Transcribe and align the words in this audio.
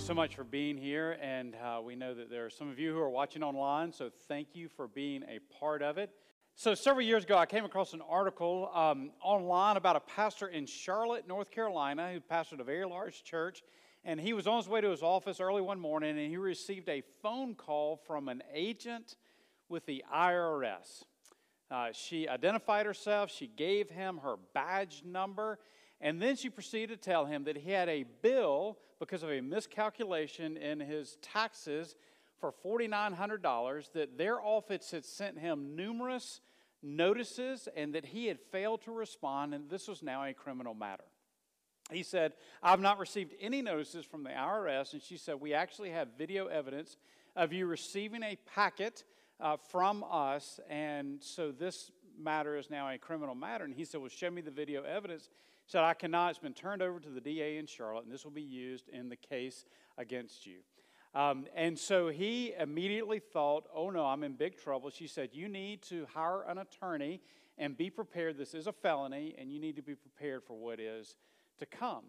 you 0.00 0.06
so 0.06 0.14
much 0.14 0.34
for 0.34 0.44
being 0.44 0.78
here. 0.78 1.18
And 1.20 1.54
uh, 1.56 1.80
we 1.82 1.94
know 1.94 2.14
that 2.14 2.30
there 2.30 2.46
are 2.46 2.50
some 2.50 2.70
of 2.70 2.78
you 2.78 2.92
who 2.92 3.00
are 3.00 3.10
watching 3.10 3.42
online, 3.42 3.92
so 3.92 4.10
thank 4.28 4.48
you 4.54 4.68
for 4.68 4.88
being 4.88 5.22
a 5.24 5.40
part 5.58 5.82
of 5.82 5.98
it. 5.98 6.10
So, 6.54 6.74
several 6.74 7.04
years 7.04 7.24
ago, 7.24 7.36
I 7.36 7.44
came 7.44 7.64
across 7.64 7.92
an 7.92 8.00
article 8.08 8.70
um, 8.72 9.10
online 9.22 9.76
about 9.76 9.96
a 9.96 10.00
pastor 10.00 10.48
in 10.48 10.64
Charlotte, 10.66 11.28
North 11.28 11.50
Carolina, 11.50 12.12
who 12.12 12.20
pastored 12.20 12.60
a 12.60 12.64
very 12.64 12.86
large 12.86 13.24
church. 13.24 13.62
And 14.04 14.18
he 14.18 14.32
was 14.32 14.46
on 14.46 14.56
his 14.56 14.68
way 14.68 14.80
to 14.80 14.88
his 14.88 15.02
office 15.02 15.40
early 15.40 15.60
one 15.60 15.80
morning, 15.80 16.18
and 16.18 16.30
he 16.30 16.36
received 16.38 16.88
a 16.88 17.02
phone 17.22 17.54
call 17.54 17.96
from 17.96 18.28
an 18.28 18.42
agent 18.54 19.16
with 19.68 19.84
the 19.86 20.02
IRS. 20.14 21.04
Uh, 21.70 21.88
she 21.92 22.26
identified 22.26 22.86
herself, 22.86 23.30
she 23.30 23.46
gave 23.46 23.90
him 23.90 24.18
her 24.22 24.36
badge 24.54 25.02
number, 25.04 25.58
and 26.00 26.22
then 26.22 26.36
she 26.36 26.48
proceeded 26.48 27.02
to 27.02 27.10
tell 27.10 27.26
him 27.26 27.44
that 27.44 27.58
he 27.58 27.70
had 27.70 27.88
a 27.88 28.04
bill 28.22 28.78
because 29.00 29.22
of 29.22 29.30
a 29.30 29.40
miscalculation 29.40 30.56
in 30.56 30.78
his 30.78 31.16
taxes 31.22 31.96
for 32.38 32.54
$4,900, 32.64 33.92
that 33.92 34.16
their 34.16 34.40
office 34.40 34.90
had 34.92 35.04
sent 35.04 35.38
him 35.38 35.74
numerous 35.74 36.40
notices 36.82 37.68
and 37.76 37.94
that 37.94 38.06
he 38.06 38.26
had 38.26 38.38
failed 38.52 38.82
to 38.82 38.92
respond, 38.92 39.54
and 39.54 39.68
this 39.68 39.88
was 39.88 40.02
now 40.02 40.24
a 40.24 40.32
criminal 40.32 40.74
matter. 40.74 41.04
He 41.90 42.02
said, 42.02 42.34
I've 42.62 42.80
not 42.80 42.98
received 42.98 43.34
any 43.40 43.62
notices 43.62 44.04
from 44.04 44.22
the 44.22 44.30
IRS. 44.30 44.92
And 44.92 45.02
she 45.02 45.16
said, 45.16 45.40
We 45.40 45.54
actually 45.54 45.90
have 45.90 46.08
video 46.16 46.46
evidence 46.46 46.96
of 47.34 47.52
you 47.52 47.66
receiving 47.66 48.22
a 48.22 48.36
packet 48.54 49.04
uh, 49.40 49.56
from 49.56 50.04
us. 50.08 50.60
And 50.68 51.22
so 51.22 51.50
this 51.50 51.90
matter 52.22 52.56
is 52.56 52.70
now 52.70 52.88
a 52.88 52.98
criminal 52.98 53.34
matter. 53.34 53.64
And 53.64 53.74
he 53.74 53.84
said, 53.84 54.00
Well, 54.00 54.10
show 54.10 54.30
me 54.30 54.42
the 54.42 54.50
video 54.50 54.82
evidence 54.82 55.28
said, 55.70 55.84
I 55.84 55.94
cannot. 55.94 56.30
It's 56.30 56.38
been 56.40 56.52
turned 56.52 56.82
over 56.82 56.98
to 56.98 57.08
the 57.08 57.20
DA 57.20 57.56
in 57.56 57.66
Charlotte, 57.66 58.04
and 58.04 58.12
this 58.12 58.24
will 58.24 58.32
be 58.32 58.42
used 58.42 58.88
in 58.88 59.08
the 59.08 59.16
case 59.16 59.64
against 59.98 60.44
you. 60.44 60.58
Um, 61.14 61.46
and 61.54 61.78
so 61.78 62.08
he 62.08 62.54
immediately 62.58 63.20
thought, 63.20 63.68
oh 63.74 63.90
no, 63.90 64.04
I'm 64.04 64.24
in 64.24 64.32
big 64.32 64.60
trouble. 64.60 64.90
She 64.90 65.06
said, 65.06 65.30
You 65.32 65.48
need 65.48 65.82
to 65.82 66.06
hire 66.12 66.42
an 66.42 66.58
attorney 66.58 67.20
and 67.56 67.76
be 67.76 67.88
prepared. 67.88 68.36
This 68.36 68.52
is 68.52 68.66
a 68.66 68.72
felony, 68.72 69.36
and 69.38 69.52
you 69.52 69.60
need 69.60 69.76
to 69.76 69.82
be 69.82 69.94
prepared 69.94 70.42
for 70.42 70.54
what 70.54 70.80
is 70.80 71.16
to 71.58 71.66
come. 71.66 72.04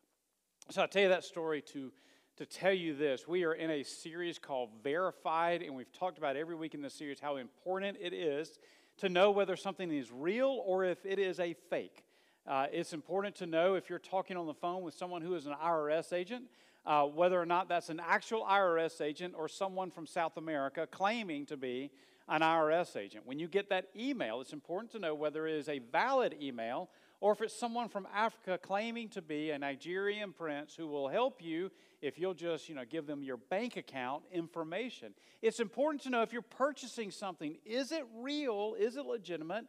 So 0.70 0.84
I 0.84 0.88
tell 0.88 1.04
you 1.04 1.10
that 1.10 1.24
story 1.24 1.62
to 1.74 1.92
to 2.38 2.46
tell 2.46 2.72
you 2.72 2.96
this. 2.96 3.28
We 3.28 3.44
are 3.44 3.54
in 3.54 3.70
a 3.70 3.84
series 3.84 4.40
called 4.40 4.70
Verified, 4.82 5.62
and 5.62 5.76
we've 5.76 5.92
talked 5.92 6.18
about 6.18 6.38
every 6.38 6.56
week 6.56 6.74
in 6.74 6.82
this 6.82 6.94
series 6.94 7.20
how 7.20 7.36
important 7.36 7.98
it 8.00 8.14
is 8.14 8.60
to 9.00 9.10
know 9.10 9.30
whether 9.32 9.58
something 9.58 9.92
is 9.92 10.10
real 10.10 10.64
or 10.66 10.86
if 10.86 11.06
it 11.06 11.20
is 11.20 11.42
a 11.42 11.54
fake. 11.70 12.06
Uh, 12.48 12.68
it's 12.72 12.94
important 12.94 13.36
to 13.36 13.46
know 13.46 13.76
if 13.76 13.90
you're 13.90 14.00
talking 14.00 14.38
on 14.38 14.48
the 14.48 14.54
phone 14.54 14.84
with 14.84 14.94
someone 14.94 15.22
who 15.22 15.36
is 15.36 15.48
an 15.48 15.54
IRS 15.62 16.14
agent, 16.14 16.46
uh, 16.86 17.04
whether 17.04 17.40
or 17.40 17.46
not 17.46 17.68
that's 17.68 17.90
an 17.90 18.02
actual 18.08 18.46
IRS 18.50 19.02
agent 19.02 19.34
or 19.38 19.50
someone 19.50 19.92
from 19.92 20.08
South 20.08 20.38
America 20.38 20.88
claiming 20.90 21.46
to 21.46 21.58
be 21.58 21.92
an 22.30 22.42
IRS 22.42 22.96
agent. 22.96 23.26
When 23.26 23.40
you 23.40 23.48
get 23.48 23.70
that 23.70 23.88
email, 23.98 24.40
it's 24.40 24.54
important 24.54 24.92
to 24.92 25.00
know 25.00 25.16
whether 25.16 25.48
it 25.48 25.56
is 25.56 25.68
a 25.68 25.80
valid 25.80 26.36
email 26.40 26.90
or 27.22 27.34
if 27.34 27.42
it's 27.42 27.58
someone 27.58 27.90
from 27.90 28.08
Africa 28.14 28.58
claiming 28.62 29.10
to 29.10 29.22
be 29.22 29.50
a 29.50 29.60
Nigerian 29.60 30.32
prince 30.32 30.76
who 30.76 30.88
will 30.88 31.10
help 31.10 31.42
you 31.42 31.72
if 32.02 32.18
you'll 32.18 32.34
just, 32.34 32.70
you 32.70 32.76
know, 32.76 32.86
give 32.90 33.08
them 33.08 33.24
your 33.24 33.38
bank 33.38 33.76
account 33.76 34.24
information. 34.32 35.14
It's 35.42 35.60
important 35.60 36.04
to 36.04 36.10
know 36.10 36.22
if 36.22 36.32
you're 36.32 36.42
purchasing 36.42 37.12
something, 37.12 37.58
is 37.66 37.92
it 37.92 38.06
real? 38.16 38.76
Is 38.80 38.96
it 38.96 39.06
legitimate? 39.06 39.66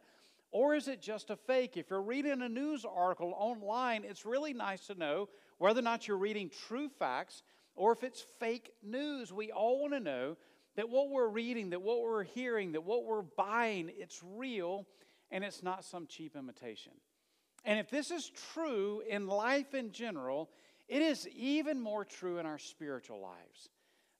Or 0.51 0.75
is 0.75 0.87
it 0.87 1.01
just 1.01 1.29
a 1.29 1.35
fake? 1.35 1.77
If 1.77 1.89
you're 1.89 2.01
reading 2.01 2.41
a 2.41 2.49
news 2.49 2.85
article 2.85 3.33
online, 3.35 4.03
it's 4.05 4.25
really 4.25 4.53
nice 4.53 4.85
to 4.87 4.95
know 4.95 5.29
whether 5.57 5.79
or 5.79 5.83
not 5.83 6.07
you're 6.07 6.17
reading 6.17 6.49
true 6.67 6.89
facts 6.89 7.43
or 7.75 7.91
if 7.93 8.03
it's 8.03 8.25
fake 8.39 8.73
news. 8.83 9.31
We 9.33 9.51
all 9.51 9.81
want 9.81 9.93
to 9.93 9.99
know 9.99 10.37
that 10.75 10.89
what 10.89 11.09
we're 11.09 11.27
reading, 11.27 11.71
that 11.71 11.81
what 11.81 12.01
we're 12.01 12.23
hearing, 12.23 12.71
that 12.73 12.83
what 12.83 13.05
we're 13.05 13.21
buying, 13.21 13.91
it's 13.97 14.21
real 14.23 14.87
and 15.29 15.43
it's 15.43 15.63
not 15.63 15.83
some 15.83 16.07
cheap 16.07 16.35
imitation. 16.35 16.93
And 17.63 17.79
if 17.79 17.89
this 17.89 18.11
is 18.11 18.31
true 18.53 19.01
in 19.07 19.27
life 19.27 19.73
in 19.73 19.91
general, 19.91 20.49
it 20.87 21.01
is 21.01 21.27
even 21.29 21.79
more 21.79 22.03
true 22.03 22.37
in 22.37 22.45
our 22.45 22.57
spiritual 22.57 23.21
lives. 23.21 23.69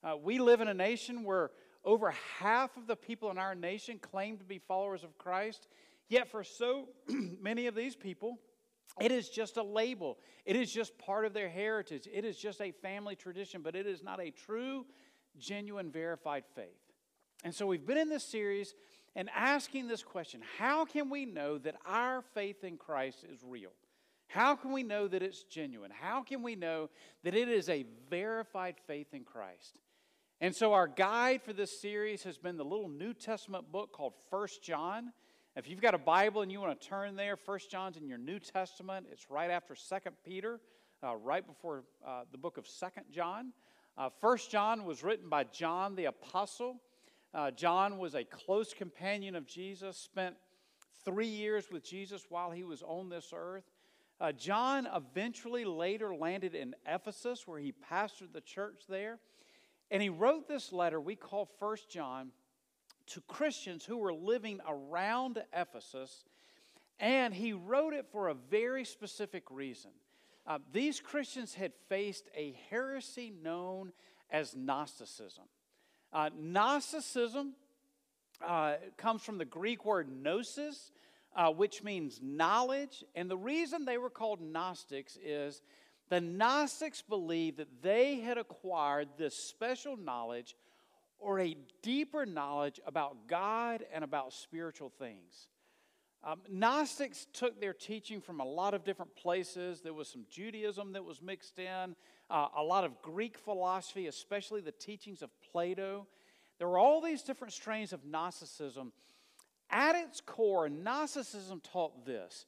Uh, 0.04 0.16
we 0.16 0.38
live 0.38 0.60
in 0.60 0.68
a 0.68 0.74
nation 0.74 1.24
where 1.24 1.50
over 1.84 2.14
half 2.38 2.76
of 2.76 2.86
the 2.86 2.96
people 2.96 3.30
in 3.30 3.38
our 3.38 3.54
nation 3.54 3.98
claim 3.98 4.36
to 4.38 4.44
be 4.44 4.58
followers 4.58 5.04
of 5.04 5.18
Christ, 5.18 5.68
yet 6.08 6.30
for 6.30 6.44
so 6.44 6.88
many 7.40 7.66
of 7.66 7.74
these 7.74 7.96
people, 7.96 8.38
it 9.00 9.10
is 9.10 9.28
just 9.28 9.56
a 9.56 9.62
label. 9.62 10.18
It 10.44 10.54
is 10.54 10.70
just 10.70 10.96
part 10.98 11.24
of 11.24 11.32
their 11.32 11.48
heritage. 11.48 12.08
It 12.12 12.24
is 12.24 12.36
just 12.36 12.60
a 12.60 12.70
family 12.70 13.16
tradition, 13.16 13.62
but 13.62 13.74
it 13.74 13.86
is 13.86 14.02
not 14.02 14.20
a 14.20 14.30
true, 14.30 14.86
genuine, 15.38 15.90
verified 15.90 16.44
faith. 16.54 16.66
And 17.44 17.54
so 17.54 17.66
we've 17.66 17.86
been 17.86 17.98
in 17.98 18.08
this 18.08 18.24
series 18.24 18.74
and 19.14 19.28
asking 19.34 19.88
this 19.88 20.02
question 20.02 20.40
How 20.58 20.84
can 20.84 21.10
we 21.10 21.24
know 21.24 21.58
that 21.58 21.76
our 21.86 22.22
faith 22.34 22.64
in 22.64 22.76
Christ 22.76 23.24
is 23.30 23.40
real? 23.44 23.72
How 24.28 24.56
can 24.56 24.72
we 24.72 24.82
know 24.82 25.08
that 25.08 25.22
it's 25.22 25.42
genuine? 25.42 25.90
How 25.90 26.22
can 26.22 26.42
we 26.42 26.56
know 26.56 26.88
that 27.22 27.34
it 27.34 27.48
is 27.48 27.68
a 27.68 27.84
verified 28.08 28.76
faith 28.86 29.08
in 29.12 29.24
Christ? 29.24 29.78
And 30.40 30.56
so, 30.56 30.72
our 30.72 30.88
guide 30.88 31.42
for 31.42 31.52
this 31.52 31.80
series 31.80 32.22
has 32.24 32.38
been 32.38 32.56
the 32.56 32.64
little 32.64 32.88
New 32.88 33.12
Testament 33.12 33.70
book 33.70 33.92
called 33.92 34.14
First 34.30 34.62
John. 34.62 35.12
If 35.54 35.68
you've 35.68 35.82
got 35.82 35.94
a 35.94 35.98
Bible 35.98 36.40
and 36.40 36.50
you 36.50 36.60
want 36.60 36.80
to 36.80 36.88
turn 36.88 37.14
there, 37.14 37.36
First 37.36 37.70
John's 37.70 37.98
in 37.98 38.08
your 38.08 38.18
New 38.18 38.38
Testament. 38.38 39.06
It's 39.12 39.30
right 39.30 39.50
after 39.50 39.74
Second 39.74 40.16
Peter, 40.24 40.60
uh, 41.04 41.14
right 41.16 41.46
before 41.46 41.84
uh, 42.04 42.22
the 42.32 42.38
book 42.38 42.56
of 42.56 42.66
Second 42.66 43.04
John. 43.12 43.52
Uh, 43.96 44.08
First 44.20 44.50
John 44.50 44.84
was 44.84 45.02
written 45.02 45.28
by 45.28 45.44
John 45.44 45.94
the 45.96 46.06
Apostle. 46.06 46.76
Uh, 47.34 47.50
John 47.50 47.98
was 47.98 48.14
a 48.14 48.24
close 48.24 48.72
companion 48.72 49.36
of 49.36 49.46
Jesus, 49.46 49.98
spent 49.98 50.36
three 51.04 51.26
years 51.26 51.70
with 51.70 51.84
Jesus 51.84 52.26
while 52.28 52.50
he 52.50 52.64
was 52.64 52.82
on 52.82 53.10
this 53.10 53.32
earth. 53.34 53.64
Uh, 54.20 54.32
John 54.32 54.88
eventually 54.94 55.64
later 55.64 56.14
landed 56.14 56.54
in 56.54 56.74
Ephesus, 56.86 57.46
where 57.46 57.58
he 57.58 57.72
pastored 57.72 58.32
the 58.32 58.40
church 58.40 58.84
there. 58.88 59.18
And 59.90 60.02
he 60.02 60.08
wrote 60.08 60.48
this 60.48 60.72
letter 60.72 61.00
we 61.00 61.16
call 61.16 61.44
First 61.58 61.90
John 61.90 62.30
to 63.08 63.20
Christians 63.22 63.84
who 63.84 63.98
were 63.98 64.14
living 64.14 64.60
around 64.66 65.42
Ephesus. 65.52 66.24
And 66.98 67.34
he 67.34 67.52
wrote 67.52 67.92
it 67.92 68.06
for 68.10 68.28
a 68.28 68.34
very 68.34 68.84
specific 68.84 69.50
reason. 69.50 69.90
Uh, 70.46 70.58
these 70.72 71.00
Christians 71.00 71.54
had 71.54 71.72
faced 71.88 72.28
a 72.36 72.56
heresy 72.70 73.32
known 73.42 73.92
as 74.30 74.56
Gnosticism. 74.56 75.44
Uh, 76.12 76.30
Gnosticism 76.36 77.54
uh, 78.44 78.74
comes 78.96 79.22
from 79.22 79.38
the 79.38 79.44
Greek 79.44 79.84
word 79.84 80.08
gnosis, 80.10 80.90
uh, 81.36 81.50
which 81.50 81.82
means 81.82 82.20
knowledge. 82.22 83.04
And 83.14 83.30
the 83.30 83.36
reason 83.36 83.84
they 83.84 83.98
were 83.98 84.10
called 84.10 84.40
Gnostics 84.40 85.16
is 85.24 85.62
the 86.08 86.20
Gnostics 86.20 87.02
believed 87.02 87.58
that 87.58 87.82
they 87.82 88.16
had 88.16 88.36
acquired 88.36 89.08
this 89.16 89.34
special 89.34 89.96
knowledge 89.96 90.56
or 91.18 91.38
a 91.38 91.56
deeper 91.82 92.26
knowledge 92.26 92.80
about 92.84 93.28
God 93.28 93.84
and 93.94 94.02
about 94.02 94.32
spiritual 94.32 94.90
things. 94.98 95.48
Um, 96.24 96.40
Gnostics 96.48 97.26
took 97.32 97.60
their 97.60 97.72
teaching 97.72 98.20
from 98.20 98.38
a 98.38 98.44
lot 98.44 98.74
of 98.74 98.84
different 98.84 99.14
places. 99.16 99.80
There 99.80 99.92
was 99.92 100.08
some 100.08 100.24
Judaism 100.30 100.92
that 100.92 101.04
was 101.04 101.20
mixed 101.20 101.58
in, 101.58 101.96
uh, 102.30 102.48
a 102.56 102.62
lot 102.62 102.84
of 102.84 103.02
Greek 103.02 103.36
philosophy, 103.36 104.06
especially 104.06 104.60
the 104.60 104.70
teachings 104.70 105.22
of 105.22 105.30
Plato. 105.50 106.06
There 106.58 106.68
were 106.68 106.78
all 106.78 107.00
these 107.00 107.22
different 107.22 107.52
strains 107.52 107.92
of 107.92 108.04
Gnosticism. 108.04 108.92
At 109.68 109.96
its 109.96 110.20
core, 110.20 110.68
Gnosticism 110.68 111.60
taught 111.60 112.06
this 112.06 112.46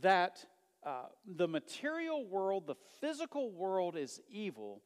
that 0.00 0.44
uh, 0.84 1.04
the 1.24 1.46
material 1.46 2.26
world, 2.26 2.66
the 2.66 2.74
physical 3.00 3.52
world 3.52 3.96
is 3.96 4.20
evil, 4.28 4.82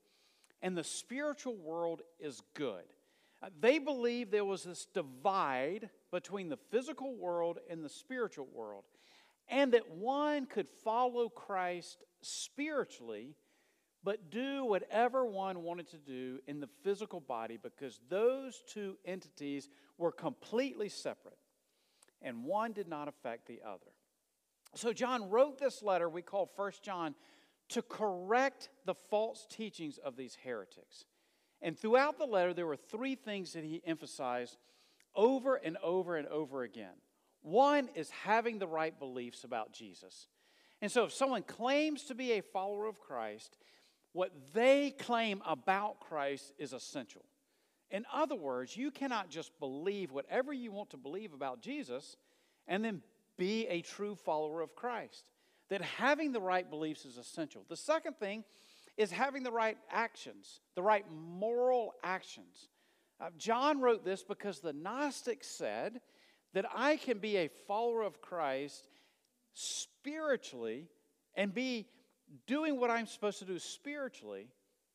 and 0.61 0.77
the 0.77 0.85
spiritual 0.85 1.57
world 1.57 2.03
is 2.21 2.43
good. 2.53 2.85
Uh, 3.43 3.49
they 3.59 3.79
believed 3.79 4.31
there 4.31 4.45
was 4.45 4.65
this 4.65 4.87
divide 4.93 5.89
between 6.11 6.49
the 6.49 6.59
physical 6.71 7.15
world 7.15 7.59
and 7.69 7.85
the 7.85 7.89
spiritual 7.89 8.49
world, 8.53 8.85
and 9.49 9.73
that 9.73 9.91
one 9.91 10.47
could 10.47 10.69
follow 10.85 11.29
Christ 11.29 12.05
spiritually, 12.21 13.35
but 14.05 14.31
do 14.31 14.65
whatever 14.65 15.25
one 15.27 15.63
wanted 15.63 15.89
to 15.89 15.97
do 15.97 16.39
in 16.47 16.61
the 16.61 16.69
physical 16.83 17.21
body 17.21 17.59
because 17.61 18.01
those 18.09 18.63
two 18.67 18.97
entities 19.05 19.69
were 19.97 20.13
completely 20.13 20.89
separate, 20.89 21.39
and 22.23 22.45
one 22.45 22.73
did 22.73 22.89
not 22.89 23.09
affect 23.09 23.47
the 23.47 23.61
other. 23.67 23.93
So, 24.75 24.93
John 24.93 25.31
wrote 25.31 25.59
this 25.59 25.83
letter 25.83 26.09
we 26.09 26.23
call 26.23 26.51
First 26.57 26.83
John 26.83 27.15
to 27.71 27.83
correct 27.83 28.71
the 28.85 28.95
false 28.95 29.47
teachings 29.51 29.99
of 29.99 30.17
these 30.17 30.37
heretics. 30.43 31.05
And 31.61 31.79
throughout 31.79 32.19
the 32.19 32.25
letter, 32.25 32.55
there 32.55 32.67
were 32.67 32.77
three 32.77 33.15
things 33.15 33.53
that 33.53 33.65
he 33.65 33.83
emphasized 33.85 34.57
over 35.19 35.57
and 35.57 35.77
over 35.83 36.17
and 36.17 36.29
over 36.29 36.63
again. 36.63 36.95
One 37.43 37.91
is 37.95 38.09
having 38.09 38.59
the 38.59 38.67
right 38.67 38.99
beliefs 38.99 39.45
about 39.45 39.73
Jesus. 39.73 40.29
And 40.81 40.91
so, 40.91 41.05
if 41.05 41.13
someone 41.13 41.43
claims 41.43 42.05
to 42.05 42.15
be 42.15 42.33
a 42.33 42.41
follower 42.41 42.87
of 42.87 43.01
Christ, 43.01 43.59
what 44.13 44.33
they 44.55 44.93
claim 44.93 45.43
about 45.45 46.01
Christ 46.01 46.53
is 46.57 46.73
essential. 46.73 47.25
In 47.91 48.07
other 48.13 48.37
words, 48.37 48.77
you 48.77 48.91
cannot 48.91 49.29
just 49.29 49.59
believe 49.59 50.13
whatever 50.13 50.53
you 50.53 50.71
want 50.71 50.91
to 50.91 50.97
believe 50.97 51.33
about 51.33 51.61
Jesus 51.61 52.17
and 52.67 52.85
then 52.85 53.03
be 53.37 53.67
a 53.67 53.81
true 53.81 54.15
follower 54.15 54.61
of 54.61 54.77
Christ. 54.77 55.25
That 55.69 55.83
having 55.83 56.33
the 56.33 56.41
right 56.41 56.69
beliefs 56.69 57.05
is 57.05 57.19
essential. 57.19 57.65
The 57.69 57.77
second 57.77 58.17
thing 58.19 58.45
is 58.97 59.11
having 59.11 59.43
the 59.43 59.51
right 59.51 59.79
actions, 59.91 60.61
the 60.75 60.83
right 60.83 61.05
moral 61.11 61.95
actions. 62.03 62.69
Uh, 63.21 63.31
John 63.37 63.81
wrote 63.81 64.05
this 64.05 64.23
because 64.23 64.61
the 64.61 64.73
Gnostics 64.73 65.49
said 65.49 66.01
that 66.55 66.67
I 66.75 66.97
can 66.97 67.19
be 67.19 67.37
a 67.37 67.49
follower 67.67 68.03
of 68.03 68.21
Christ 68.21 68.89
spiritually 69.55 70.87
and 71.35 71.53
be 71.53 71.87
doing 72.47 72.79
what 72.79 72.91
I'm 72.91 73.07
supposed 73.07 73.39
to 73.41 73.45
do 73.45 73.59
spiritually, 73.59 74.49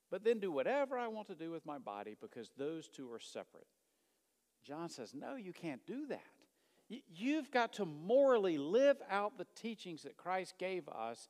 but 0.09 0.23
then 0.23 0.39
do 0.39 0.51
whatever 0.51 0.97
I 0.97 1.07
want 1.07 1.27
to 1.27 1.35
do 1.35 1.51
with 1.51 1.65
my 1.65 1.77
body 1.77 2.15
because 2.19 2.51
those 2.57 2.87
two 2.87 3.11
are 3.11 3.19
separate. 3.19 3.67
John 4.65 4.89
says, 4.89 5.13
No, 5.13 5.35
you 5.35 5.51
can't 5.51 5.85
do 5.85 6.07
that. 6.07 6.21
You've 6.89 7.51
got 7.51 7.73
to 7.73 7.85
morally 7.85 8.57
live 8.57 8.97
out 9.09 9.37
the 9.37 9.47
teachings 9.55 10.03
that 10.03 10.17
Christ 10.17 10.55
gave 10.59 10.87
us 10.89 11.27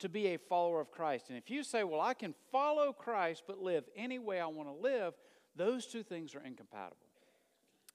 to 0.00 0.08
be 0.08 0.28
a 0.28 0.38
follower 0.38 0.80
of 0.80 0.90
Christ. 0.90 1.26
And 1.28 1.38
if 1.38 1.50
you 1.50 1.62
say, 1.62 1.84
well, 1.84 2.00
I 2.00 2.14
can 2.14 2.34
follow 2.50 2.92
Christ 2.92 3.44
but 3.46 3.58
live 3.58 3.84
any 3.96 4.18
way 4.18 4.40
I 4.40 4.46
want 4.46 4.68
to 4.68 4.74
live, 4.74 5.14
those 5.56 5.86
two 5.86 6.02
things 6.02 6.34
are 6.34 6.42
incompatible. 6.42 6.96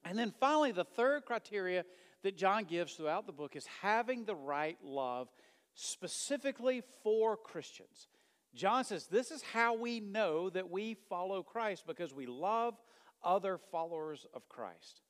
And 0.06 0.18
then 0.18 0.34
finally, 0.40 0.72
the 0.72 0.84
third 0.84 1.26
criteria 1.26 1.84
that 2.24 2.38
John 2.38 2.64
gives 2.64 2.94
throughout 2.94 3.26
the 3.26 3.34
book 3.34 3.56
is 3.56 3.66
having 3.82 4.26
the 4.26 4.36
right 4.36 4.78
love 4.84 5.30
specifically 5.74 6.82
for 7.04 7.38
Christians. 7.38 8.08
John 8.56 8.84
says 8.84 9.08
this 9.08 9.32
is 9.32 9.42
how 9.42 9.76
we 9.76 10.00
know 10.00 10.50
that 10.50 10.70
we 10.70 10.96
follow 11.10 11.44
Christ 11.44 11.86
because 11.86 12.14
we 12.14 12.26
love 12.26 12.76
other 13.24 13.58
followers 13.72 14.26
of 14.34 14.50
Christ. 14.50 15.02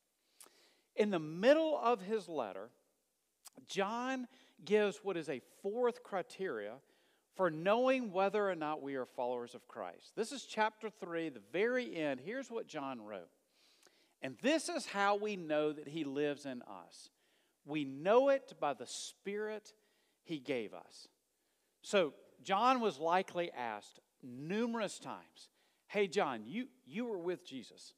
In 0.96 1.10
the 1.10 1.18
middle 1.18 1.78
of 1.82 2.02
his 2.02 2.28
letter, 2.28 2.70
John 3.66 4.26
gives 4.64 4.98
what 4.98 5.16
is 5.16 5.28
a 5.28 5.40
fourth 5.62 6.02
criteria 6.02 6.74
for 7.34 7.50
knowing 7.50 8.12
whether 8.12 8.48
or 8.48 8.54
not 8.54 8.82
we 8.82 8.96
are 8.96 9.06
followers 9.06 9.54
of 9.54 9.68
Christ. 9.68 10.12
This 10.16 10.32
is 10.32 10.44
chapter 10.44 10.90
3, 10.90 11.30
the 11.30 11.40
very 11.52 11.96
end. 11.96 12.20
Here's 12.24 12.50
what 12.50 12.66
John 12.66 13.00
wrote. 13.00 13.30
And 14.22 14.36
this 14.42 14.68
is 14.68 14.86
how 14.86 15.16
we 15.16 15.36
know 15.36 15.72
that 15.72 15.88
he 15.88 16.04
lives 16.04 16.44
in 16.44 16.62
us. 16.62 17.10
We 17.64 17.84
know 17.84 18.28
it 18.28 18.54
by 18.60 18.74
the 18.74 18.86
Spirit 18.86 19.72
he 20.22 20.38
gave 20.38 20.74
us. 20.74 21.08
So, 21.82 22.14
John 22.42 22.80
was 22.80 22.98
likely 22.98 23.50
asked 23.52 24.00
numerous 24.22 24.98
times, 24.98 25.48
Hey, 25.86 26.06
John, 26.06 26.42
you, 26.46 26.68
you 26.86 27.06
were 27.06 27.18
with 27.18 27.44
Jesus. 27.44 27.94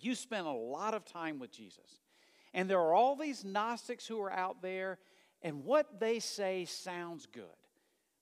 You 0.00 0.14
spent 0.14 0.46
a 0.46 0.52
lot 0.52 0.94
of 0.94 1.04
time 1.04 1.38
with 1.38 1.50
Jesus. 1.50 2.00
And 2.52 2.68
there 2.68 2.80
are 2.80 2.94
all 2.94 3.16
these 3.16 3.44
Gnostics 3.44 4.06
who 4.06 4.20
are 4.20 4.32
out 4.32 4.62
there, 4.62 4.98
and 5.42 5.64
what 5.64 6.00
they 6.00 6.18
say 6.18 6.64
sounds 6.64 7.26
good. 7.26 7.44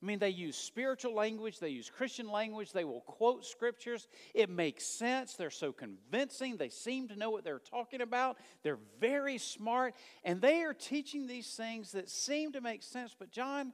I 0.03 0.07
mean, 0.07 0.19
they 0.19 0.29
use 0.29 0.57
spiritual 0.57 1.15
language, 1.15 1.59
they 1.59 1.71
use 1.71 1.91
Christian 1.91 2.31
language, 2.31 2.71
they 2.71 2.85
will 2.85 3.01
quote 3.01 3.47
scriptures. 3.47 4.09
It 4.35 4.51
makes 4.51 4.85
sense. 4.85 5.35
They're 5.35 5.49
so 5.49 5.73
convincing. 5.73 6.59
They 6.59 6.69
seem 6.69 7.09
to 7.09 7.17
know 7.17 7.31
what 7.31 7.45
they're 7.45 7.59
talking 7.59 8.03
about. 8.03 8.37
They're 8.63 8.79
very 9.01 9.39
smart, 9.39 9.95
and 10.23 10.41
they 10.41 10.63
are 10.63 10.75
teaching 10.75 11.27
these 11.27 11.55
things 11.55 11.93
that 11.93 12.11
seem 12.11 12.53
to 12.53 12.61
make 12.61 12.83
sense. 12.83 13.17
But, 13.19 13.31
John, 13.31 13.73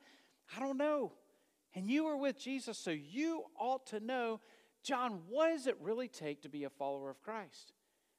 I 0.56 0.60
don't 0.60 0.78
know. 0.78 1.12
And 1.74 1.90
you 1.90 2.04
were 2.04 2.16
with 2.16 2.38
Jesus, 2.38 2.78
so 2.78 2.90
you 2.90 3.42
ought 3.58 3.86
to 3.88 3.98
know, 3.98 4.40
John, 4.84 5.22
what 5.28 5.48
does 5.48 5.66
it 5.66 5.76
really 5.80 6.08
take 6.08 6.42
to 6.42 6.48
be 6.48 6.64
a 6.64 6.70
follower 6.70 7.10
of 7.10 7.20
Christ? 7.20 7.72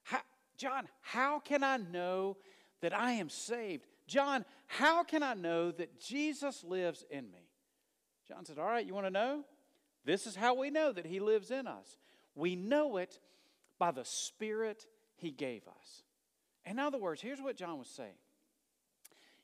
How, 0.04 0.22
John, 0.58 0.90
how 1.02 1.40
can 1.40 1.64
I 1.64 1.78
know 1.78 2.38
that 2.82 2.94
I 2.94 3.14
am 3.14 3.30
saved? 3.30 3.86
John, 4.08 4.44
how 4.68 5.04
can 5.04 5.24
I 5.24 5.36
know 5.36 5.72
that 5.72 6.02
Jesus 6.02 6.64
lives 6.66 7.06
in 7.10 7.32
me? 7.32 7.43
John 8.28 8.46
said, 8.46 8.58
All 8.58 8.66
right, 8.66 8.86
you 8.86 8.94
want 8.94 9.06
to 9.08 9.12
know? 9.12 9.44
This 10.06 10.28
is 10.28 10.36
how 10.36 10.56
we 10.56 10.70
know 10.70 10.92
that 10.92 11.06
He 11.06 11.20
lives 11.20 11.52
in 11.52 11.68
us. 11.68 11.98
We 12.36 12.56
know 12.56 12.98
it 12.98 13.20
by 13.80 13.92
the 13.92 14.06
Spirit 14.06 14.86
He 15.16 15.32
gave 15.32 15.68
us. 15.68 16.04
In 16.66 16.80
other 16.80 16.98
words, 16.98 17.22
here's 17.22 17.42
what 17.42 17.58
John 17.58 17.78
was 17.78 17.90
saying 17.90 18.16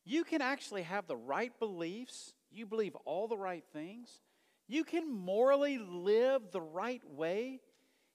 you 0.05 0.23
can 0.23 0.41
actually 0.41 0.83
have 0.83 1.07
the 1.07 1.15
right 1.17 1.57
beliefs, 1.59 2.33
you 2.51 2.65
believe 2.65 2.95
all 3.05 3.27
the 3.27 3.37
right 3.37 3.63
things, 3.73 4.21
you 4.67 4.83
can 4.83 5.11
morally 5.11 5.79
live 5.79 6.51
the 6.51 6.61
right 6.61 7.01
way. 7.11 7.59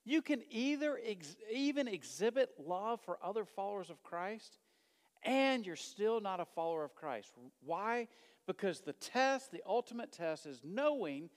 You 0.05 0.21
can 0.21 0.43
either 0.51 1.01
ex- 1.05 1.37
even 1.51 1.89
exhibit 1.89 2.51
love 2.59 3.01
for 3.01 3.19
other 3.23 3.45
followers 3.45 3.89
of 3.89 4.03
Christ, 4.03 4.59
and 5.23 5.67
you're 5.67 5.77
still 5.77 6.21
not 6.21 6.41
a 6.41 6.45
follower 6.45 6.85
of 6.85 6.95
Christ. 6.95 7.33
Why? 7.65 8.09
Because 8.47 8.81
the 8.81 8.93
test, 8.93 9.51
the 9.53 9.63
ultimate 9.67 10.13
test, 10.13 10.47
is 10.47 10.61
knowing 10.65 11.31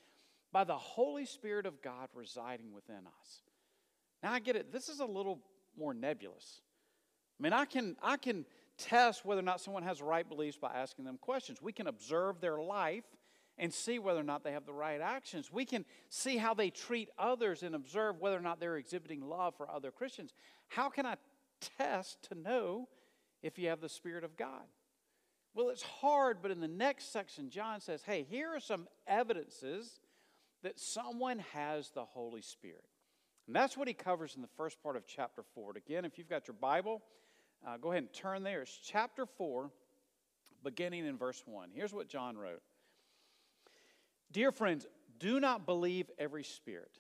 by 0.52 0.64
the 0.64 0.78
Holy 0.78 1.26
Spirit 1.26 1.66
of 1.66 1.82
God 1.82 2.10
residing 2.14 2.74
within 2.74 3.08
us. 3.08 3.42
Now 4.24 4.34
I 4.34 4.40
get 4.40 4.56
it, 4.56 4.72
this 4.72 4.90
is 4.90 5.00
a 5.00 5.06
little 5.06 5.40
more 5.78 5.94
nebulous. 5.94 6.62
I 7.40 7.44
mean, 7.44 7.54
I 7.54 7.66
can, 7.66 7.96
I 8.02 8.18
can 8.18 8.46
test 8.78 9.26
whether 9.26 9.40
or 9.40 9.44
not 9.44 9.62
someone 9.62 9.84
has 9.84 10.02
right 10.02 10.28
beliefs 10.28 10.58
by 10.58 10.72
asking 10.74 11.06
them 11.06 11.18
questions. 11.18 11.62
We 11.62 11.72
can 11.72 11.88
observe 11.88 12.42
their 12.42 12.60
life 12.60 13.04
and 13.60 13.74
see 13.74 14.00
whether 14.00 14.20
or 14.20 14.24
not 14.24 14.44
they 14.44 14.52
have 14.52 14.66
the 14.66 14.74
right 14.74 15.02
actions. 15.02 15.52
We 15.52 15.66
can 15.66 15.86
see 16.10 16.38
how 16.38 16.54
they 16.54 16.70
treat 16.70 17.10
others 17.18 17.64
and 17.64 17.74
observe 17.74 18.20
whether 18.20 18.38
or 18.38 18.42
not 18.42 18.60
they're 18.60 18.78
exhibiting 18.78 19.22
love 19.22 19.56
for 19.56 19.70
other 19.70 19.92
Christians. 19.92 20.34
How 20.68 20.90
can 20.90 21.06
I 21.06 21.16
test 21.78 22.22
to 22.30 22.36
know 22.36 22.88
if 23.42 23.58
you 23.58 23.70
have 23.70 23.82
the 23.82 23.90
Spirit 23.90 24.24
of 24.24 24.38
God? 24.38 24.64
Well, 25.58 25.70
it's 25.70 25.82
hard, 25.82 26.44
but 26.44 26.52
in 26.52 26.60
the 26.60 26.68
next 26.68 27.12
section, 27.12 27.50
John 27.50 27.82
says, 27.82 28.04
hey, 28.04 28.28
here 28.30 28.50
are 28.50 28.60
some 28.60 28.88
evidences 29.08 30.02
that 30.62 30.80
someone 30.80 31.40
has 31.52 31.90
the 31.90 32.06
Holy 32.06 32.44
Spirit. 32.44 32.86
And 33.48 33.56
that's 33.56 33.76
what 33.76 33.88
he 33.88 33.96
covers 33.96 34.36
in 34.36 34.44
the 34.44 34.50
first 34.56 34.84
part 34.84 34.96
of 34.96 35.08
chapter 35.08 35.42
4. 35.56 35.74
Again, 35.76 36.06
if 36.06 36.20
you've 36.20 36.30
got 36.30 36.48
your 36.48 36.54
Bible, 36.62 37.02
uh, 37.68 37.78
go 37.78 37.90
ahead 37.90 38.04
and 38.04 38.14
turn 38.14 38.44
there. 38.44 38.62
It's 38.62 38.78
chapter 38.78 39.26
4, 39.26 39.72
beginning 40.64 41.08
in 41.08 41.18
verse 41.18 41.42
1. 41.48 41.72
Here's 41.74 41.92
what 41.92 42.08
John 42.08 42.38
wrote 42.38 42.62
Dear 44.32 44.52
friends, 44.52 44.86
do 45.18 45.40
not 45.40 45.66
believe 45.66 46.12
every 46.20 46.44
spirit, 46.44 47.00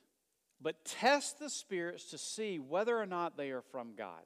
but 0.59 0.83
test 0.83 1.37
the 1.37 1.51
spirits 1.51 2.05
to 2.05 2.17
see 2.17 2.57
whether 2.57 2.97
or 2.97 3.05
not 3.05 3.37
they 3.37 3.51
are 3.51 3.61
from 3.61 3.93
God, 3.95 4.23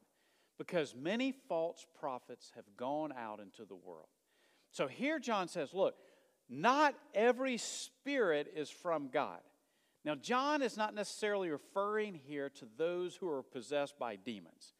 because 0.56 0.94
many 0.94 1.34
false 1.50 1.84
prophets 2.00 2.50
have 2.56 2.78
gone 2.78 3.12
out 3.12 3.38
into 3.38 3.66
the 3.66 3.76
world. 3.76 4.08
So 4.72 4.88
here 4.88 5.18
John 5.18 5.48
says, 5.48 5.72
Look, 5.72 5.94
not 6.48 6.94
every 7.14 7.58
spirit 7.58 8.52
is 8.56 8.68
from 8.68 9.08
God. 9.08 9.40
Now, 10.04 10.16
John 10.16 10.62
is 10.62 10.76
not 10.76 10.94
necessarily 10.94 11.48
referring 11.48 12.14
here 12.14 12.50
to 12.50 12.66
those 12.76 13.14
who 13.14 13.28
are 13.30 13.42
possessed 13.42 13.98
by 13.98 14.16
demons. 14.16 14.74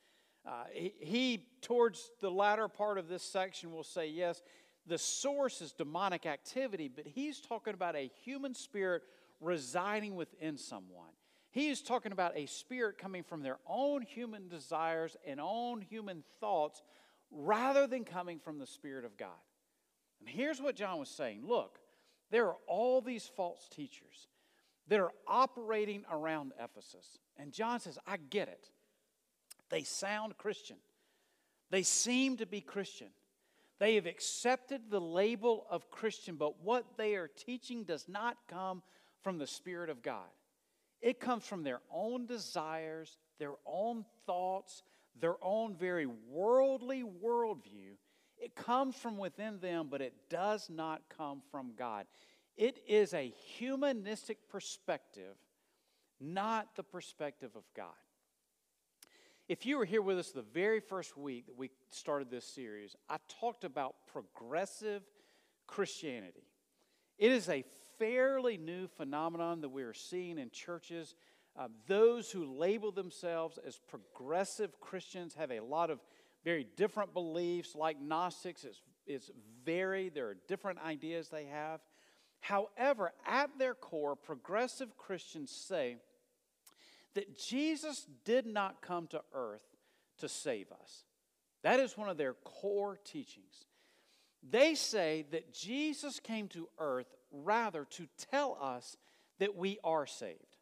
Uh, 0.44 0.64
he, 0.72 0.92
he, 0.98 1.46
towards 1.60 2.10
the 2.20 2.30
latter 2.30 2.66
part 2.66 2.98
of 2.98 3.08
this 3.08 3.22
section, 3.22 3.70
will 3.70 3.84
say, 3.84 4.08
yes, 4.08 4.42
the 4.86 4.98
source 4.98 5.60
is 5.62 5.72
demonic 5.72 6.26
activity, 6.26 6.88
but 6.88 7.06
he's 7.06 7.40
talking 7.40 7.72
about 7.72 7.94
a 7.94 8.10
human 8.24 8.52
spirit 8.52 9.02
residing 9.40 10.16
within 10.16 10.58
someone. 10.58 11.12
He 11.52 11.68
is 11.68 11.82
talking 11.82 12.10
about 12.10 12.36
a 12.36 12.46
spirit 12.46 12.98
coming 12.98 13.22
from 13.22 13.42
their 13.42 13.58
own 13.66 14.02
human 14.02 14.48
desires 14.48 15.16
and 15.24 15.38
own 15.40 15.82
human 15.82 16.24
thoughts 16.40 16.82
rather 17.30 17.86
than 17.86 18.04
coming 18.04 18.40
from 18.40 18.58
the 18.58 18.66
Spirit 18.66 19.04
of 19.04 19.16
God. 19.16 19.30
And 20.22 20.28
here's 20.28 20.62
what 20.62 20.76
John 20.76 20.98
was 20.98 21.08
saying 21.08 21.42
look, 21.44 21.78
there 22.30 22.46
are 22.46 22.56
all 22.66 23.00
these 23.00 23.30
false 23.36 23.68
teachers 23.68 24.28
that 24.88 25.00
are 25.00 25.12
operating 25.26 26.04
around 26.10 26.52
Ephesus. 26.62 27.18
And 27.36 27.52
John 27.52 27.80
says, 27.80 27.98
I 28.06 28.16
get 28.16 28.48
it. 28.48 28.68
They 29.68 29.82
sound 29.82 30.36
Christian, 30.36 30.76
they 31.70 31.82
seem 31.82 32.36
to 32.38 32.46
be 32.46 32.60
Christian. 32.60 33.08
They 33.78 33.96
have 33.96 34.06
accepted 34.06 34.82
the 34.90 35.00
label 35.00 35.66
of 35.68 35.90
Christian, 35.90 36.36
but 36.36 36.62
what 36.62 36.84
they 36.96 37.16
are 37.16 37.26
teaching 37.26 37.82
does 37.82 38.08
not 38.08 38.36
come 38.46 38.80
from 39.22 39.38
the 39.38 39.46
Spirit 39.46 39.90
of 39.90 40.02
God. 40.02 40.28
It 41.00 41.18
comes 41.18 41.44
from 41.44 41.64
their 41.64 41.80
own 41.92 42.26
desires, 42.26 43.18
their 43.40 43.54
own 43.66 44.04
thoughts, 44.24 44.84
their 45.20 45.34
own 45.42 45.74
very 45.74 46.06
worldly 46.06 47.02
worldview. 47.02 47.96
It 48.42 48.56
comes 48.56 48.96
from 48.96 49.18
within 49.18 49.60
them, 49.60 49.86
but 49.88 50.00
it 50.00 50.14
does 50.28 50.68
not 50.68 51.02
come 51.16 51.42
from 51.52 51.74
God. 51.78 52.06
It 52.56 52.80
is 52.88 53.14
a 53.14 53.32
humanistic 53.56 54.48
perspective, 54.48 55.36
not 56.20 56.74
the 56.74 56.82
perspective 56.82 57.52
of 57.54 57.62
God. 57.76 57.94
If 59.48 59.64
you 59.64 59.78
were 59.78 59.84
here 59.84 60.02
with 60.02 60.18
us 60.18 60.32
the 60.32 60.42
very 60.42 60.80
first 60.80 61.16
week 61.16 61.46
that 61.46 61.56
we 61.56 61.70
started 61.90 62.32
this 62.32 62.44
series, 62.44 62.96
I 63.08 63.18
talked 63.28 63.62
about 63.62 63.94
progressive 64.12 65.02
Christianity. 65.68 66.48
It 67.18 67.30
is 67.30 67.48
a 67.48 67.64
fairly 67.96 68.56
new 68.56 68.88
phenomenon 68.88 69.60
that 69.60 69.68
we 69.68 69.84
are 69.84 69.94
seeing 69.94 70.38
in 70.38 70.50
churches. 70.50 71.14
Uh, 71.56 71.68
those 71.86 72.32
who 72.32 72.56
label 72.58 72.90
themselves 72.90 73.58
as 73.64 73.78
progressive 73.78 74.80
Christians 74.80 75.34
have 75.34 75.52
a 75.52 75.60
lot 75.60 75.90
of 75.90 76.00
very 76.44 76.66
different 76.76 77.14
beliefs, 77.14 77.74
like 77.74 78.00
Gnostics. 78.00 78.64
It's, 78.64 78.80
it's 79.06 79.30
varied, 79.64 80.14
there 80.14 80.28
are 80.28 80.36
different 80.48 80.80
ideas 80.80 81.28
they 81.28 81.46
have. 81.46 81.80
However, 82.40 83.12
at 83.26 83.50
their 83.58 83.74
core, 83.74 84.16
progressive 84.16 84.96
Christians 84.96 85.50
say 85.50 85.96
that 87.14 87.38
Jesus 87.38 88.06
did 88.24 88.46
not 88.46 88.82
come 88.82 89.06
to 89.08 89.22
earth 89.32 89.64
to 90.18 90.28
save 90.28 90.72
us. 90.72 91.04
That 91.62 91.78
is 91.78 91.96
one 91.96 92.08
of 92.08 92.16
their 92.16 92.34
core 92.34 92.98
teachings. 93.04 93.66
They 94.48 94.74
say 94.74 95.26
that 95.30 95.54
Jesus 95.54 96.18
came 96.18 96.48
to 96.48 96.68
earth 96.78 97.14
rather 97.30 97.84
to 97.90 98.08
tell 98.30 98.58
us 98.60 98.96
that 99.38 99.54
we 99.54 99.78
are 99.84 100.06
saved. 100.06 100.56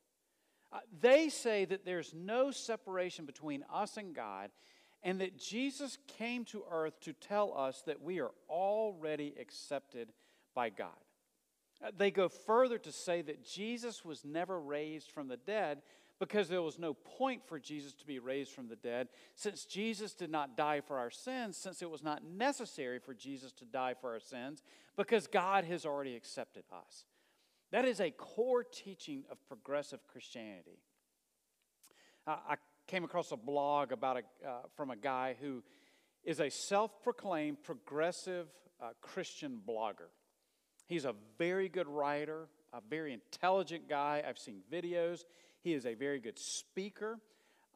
Uh, 0.73 0.79
they 1.01 1.29
say 1.29 1.65
that 1.65 1.85
there's 1.85 2.15
no 2.15 2.51
separation 2.51 3.25
between 3.25 3.65
us 3.73 3.97
and 3.97 4.15
God, 4.15 4.51
and 5.03 5.21
that 5.21 5.39
Jesus 5.39 5.99
came 6.19 6.45
to 6.47 6.65
earth 6.71 7.01
to 7.01 7.13
tell 7.13 7.57
us 7.57 7.83
that 7.87 8.03
we 8.03 8.21
are 8.21 8.33
already 8.49 9.35
accepted 9.41 10.13
by 10.55 10.69
God. 10.69 10.89
Uh, 11.83 11.91
they 11.97 12.11
go 12.11 12.29
further 12.29 12.79
to 12.79 12.93
say 12.93 13.23
that 13.23 13.45
Jesus 13.45 14.05
was 14.05 14.25
never 14.25 14.61
raised 14.61 15.11
from 15.11 15.29
the 15.29 15.39
dead 15.39 15.83
because 16.19 16.49
there 16.49 16.61
was 16.61 16.79
no 16.79 16.93
point 16.93 17.41
for 17.47 17.59
Jesus 17.59 17.95
to 17.95 18.07
be 18.07 18.19
raised 18.19 18.53
from 18.53 18.69
the 18.69 18.77
dead, 18.77 19.09
since 19.35 19.65
Jesus 19.65 20.13
did 20.13 20.31
not 20.31 20.55
die 20.55 20.83
for 20.83 20.99
our 20.99 21.11
sins, 21.11 21.57
since 21.57 21.81
it 21.81 21.89
was 21.89 22.03
not 22.03 22.23
necessary 22.23 22.99
for 22.99 23.15
Jesus 23.15 23.53
to 23.53 23.65
die 23.65 23.95
for 23.99 24.13
our 24.13 24.21
sins, 24.21 24.63
because 24.99 25.27
God 25.27 25.65
has 25.65 25.87
already 25.87 26.15
accepted 26.15 26.65
us. 26.71 27.07
That 27.73 27.87
is 27.87 28.01
a 28.01 28.11
core 28.11 28.65
teaching 28.65 29.25
of 29.31 29.39
progressive 29.49 30.07
Christianity. 30.07 30.83
Uh, 32.27 32.37
I 32.51 32.57
came 32.91 33.05
across 33.05 33.31
a 33.31 33.37
blog 33.37 33.93
about 33.93 34.17
a, 34.17 34.49
uh, 34.49 34.63
from 34.75 34.91
a 34.91 34.97
guy 34.97 35.37
who 35.41 35.63
is 36.25 36.41
a 36.41 36.51
self 36.51 37.03
proclaimed 37.03 37.63
progressive 37.63 38.49
uh, 38.83 38.89
Christian 39.01 39.61
blogger. 39.67 40.11
He's 40.87 41.05
a 41.05 41.15
very 41.39 41.69
good 41.69 41.87
writer, 41.87 42.49
a 42.73 42.81
very 42.91 43.13
intelligent 43.13 43.89
guy. 43.89 44.25
I've 44.27 44.39
seen 44.39 44.63
videos. 44.73 45.21
He 45.63 45.73
is 45.73 45.87
a 45.87 45.95
very 45.95 46.19
good 46.19 46.39
speaker. 46.39 47.21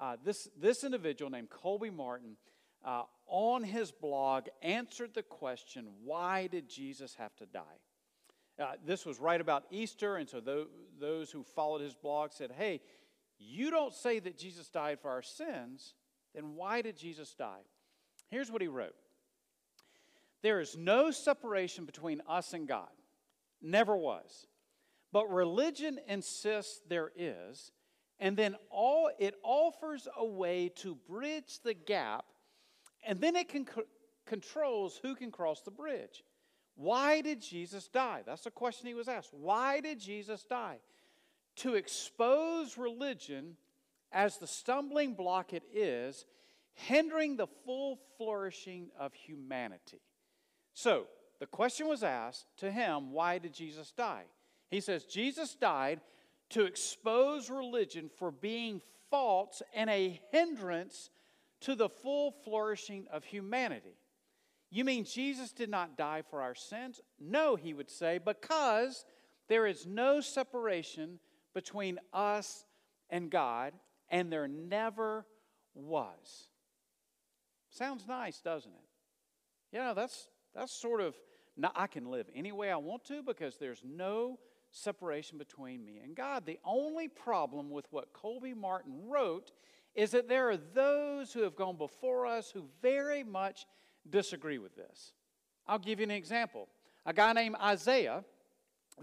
Uh, 0.00 0.16
this, 0.24 0.48
this 0.60 0.82
individual 0.82 1.30
named 1.30 1.48
Colby 1.48 1.90
Martin, 1.90 2.36
uh, 2.84 3.02
on 3.28 3.62
his 3.62 3.92
blog, 3.92 4.48
answered 4.62 5.14
the 5.14 5.22
question 5.22 5.86
why 6.02 6.48
did 6.48 6.68
Jesus 6.68 7.14
have 7.14 7.34
to 7.36 7.46
die? 7.46 7.60
Uh, 8.58 8.72
this 8.84 9.06
was 9.06 9.20
right 9.20 9.40
about 9.40 9.64
Easter, 9.70 10.16
and 10.16 10.28
so 10.28 10.40
th- 10.40 10.66
those 10.98 11.30
who 11.30 11.44
followed 11.44 11.82
his 11.82 11.94
blog 11.94 12.32
said, 12.32 12.50
Hey, 12.56 12.80
you 13.38 13.70
don't 13.70 13.94
say 13.94 14.18
that 14.20 14.38
Jesus 14.38 14.68
died 14.68 15.00
for 15.00 15.10
our 15.10 15.22
sins, 15.22 15.94
then 16.34 16.54
why 16.54 16.82
did 16.82 16.96
Jesus 16.96 17.34
die? 17.34 17.62
Here's 18.30 18.50
what 18.50 18.62
he 18.62 18.68
wrote 18.68 18.94
There 20.42 20.60
is 20.60 20.76
no 20.76 21.10
separation 21.10 21.84
between 21.84 22.22
us 22.28 22.52
and 22.52 22.66
God. 22.66 22.88
Never 23.62 23.96
was. 23.96 24.46
But 25.12 25.32
religion 25.32 26.00
insists 26.08 26.80
there 26.88 27.12
is, 27.16 27.70
and 28.18 28.36
then 28.36 28.56
all 28.68 29.10
it 29.18 29.36
offers 29.44 30.08
a 30.16 30.24
way 30.26 30.70
to 30.76 30.96
bridge 31.08 31.60
the 31.62 31.74
gap, 31.74 32.24
and 33.06 33.20
then 33.20 33.36
it 33.36 33.52
controls 34.26 34.98
who 35.00 35.14
can 35.14 35.30
cross 35.30 35.60
the 35.62 35.70
bridge. 35.70 36.24
Why 36.74 37.20
did 37.20 37.40
Jesus 37.40 37.86
die? 37.86 38.22
That's 38.26 38.42
the 38.42 38.50
question 38.50 38.88
he 38.88 38.94
was 38.94 39.08
asked. 39.08 39.32
Why 39.32 39.80
did 39.80 40.00
Jesus 40.00 40.42
die? 40.42 40.78
To 41.56 41.74
expose 41.74 42.76
religion 42.76 43.56
as 44.12 44.38
the 44.38 44.46
stumbling 44.46 45.14
block 45.14 45.52
it 45.52 45.64
is, 45.72 46.24
hindering 46.74 47.36
the 47.36 47.46
full 47.64 47.98
flourishing 48.16 48.90
of 48.98 49.12
humanity. 49.14 50.00
So, 50.72 51.06
the 51.40 51.46
question 51.46 51.88
was 51.88 52.02
asked 52.02 52.46
to 52.58 52.70
him, 52.70 53.12
why 53.12 53.38
did 53.38 53.52
Jesus 53.52 53.92
die? 53.92 54.24
He 54.70 54.80
says, 54.80 55.04
Jesus 55.04 55.54
died 55.54 56.00
to 56.50 56.64
expose 56.64 57.50
religion 57.50 58.10
for 58.16 58.30
being 58.30 58.80
false 59.10 59.62
and 59.74 59.90
a 59.90 60.20
hindrance 60.32 61.10
to 61.60 61.74
the 61.74 61.88
full 61.88 62.32
flourishing 62.44 63.06
of 63.12 63.24
humanity. 63.24 63.96
You 64.70 64.84
mean 64.84 65.04
Jesus 65.04 65.52
did 65.52 65.70
not 65.70 65.96
die 65.96 66.22
for 66.28 66.42
our 66.42 66.54
sins? 66.54 67.00
No, 67.20 67.54
he 67.56 67.74
would 67.74 67.90
say, 67.90 68.18
because 68.18 69.04
there 69.48 69.66
is 69.66 69.86
no 69.86 70.20
separation 70.20 71.20
between 71.54 71.98
us 72.12 72.66
and 73.08 73.30
God, 73.30 73.72
and 74.10 74.32
there 74.32 74.48
never 74.48 75.24
was. 75.74 76.48
Sounds 77.70 78.06
nice, 78.06 78.40
doesn't 78.40 78.72
it? 78.72 79.76
Yeah, 79.76 79.94
that's 79.94 80.28
that's 80.54 80.72
sort 80.72 81.00
of, 81.00 81.14
I 81.74 81.88
can 81.88 82.10
live 82.10 82.26
any 82.34 82.52
way 82.52 82.70
I 82.70 82.76
want 82.76 83.04
to 83.06 83.22
because 83.22 83.56
there's 83.56 83.82
no 83.84 84.38
separation 84.70 85.38
between 85.38 85.84
me 85.84 86.00
and 86.02 86.14
God. 86.14 86.46
The 86.46 86.60
only 86.64 87.08
problem 87.08 87.70
with 87.70 87.86
what 87.90 88.12
Colby 88.12 88.54
Martin 88.54 89.08
wrote 89.08 89.50
is 89.94 90.12
that 90.12 90.28
there 90.28 90.50
are 90.50 90.56
those 90.56 91.32
who 91.32 91.42
have 91.42 91.56
gone 91.56 91.76
before 91.76 92.26
us 92.26 92.50
who 92.50 92.64
very 92.82 93.24
much 93.24 93.66
disagree 94.08 94.58
with 94.58 94.76
this. 94.76 95.12
I'll 95.66 95.78
give 95.78 95.98
you 95.98 96.04
an 96.04 96.10
example. 96.10 96.68
A 97.06 97.12
guy 97.12 97.32
named 97.32 97.56
Isaiah 97.60 98.24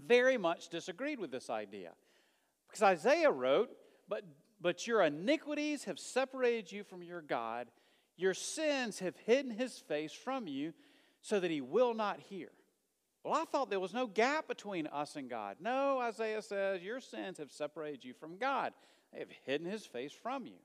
very 0.06 0.38
much 0.38 0.68
disagreed 0.68 1.18
with 1.18 1.30
this 1.30 1.50
idea. 1.50 1.90
Because 2.72 2.82
Isaiah 2.82 3.30
wrote, 3.30 3.70
But, 4.08 4.24
but 4.60 4.86
your 4.86 5.02
iniquities 5.02 5.84
have 5.84 5.98
separated 5.98 6.72
you 6.72 6.84
from 6.84 7.02
your 7.02 7.20
God, 7.20 7.68
your 8.16 8.32
sins 8.32 8.98
have 9.00 9.14
hidden 9.26 9.50
his 9.50 9.78
face 9.78 10.12
from 10.12 10.46
you 10.46 10.72
so 11.20 11.38
that 11.38 11.50
he 11.50 11.60
will 11.60 11.92
not 11.92 12.18
hear. 12.18 12.48
Well, 13.22 13.34
I 13.34 13.44
thought 13.44 13.70
there 13.70 13.78
was 13.78 13.94
no 13.94 14.06
gap 14.06 14.48
between 14.48 14.86
us 14.88 15.16
and 15.16 15.28
God. 15.28 15.56
No, 15.60 15.98
Isaiah 15.98 16.42
says, 16.42 16.82
Your 16.82 17.00
sins 17.00 17.38
have 17.38 17.50
separated 17.50 18.04
you 18.04 18.14
from 18.14 18.38
God, 18.38 18.72
they 19.12 19.18
have 19.18 19.30
hidden 19.44 19.66
his 19.66 19.84
face 19.84 20.12
from 20.12 20.46
you. 20.46 20.56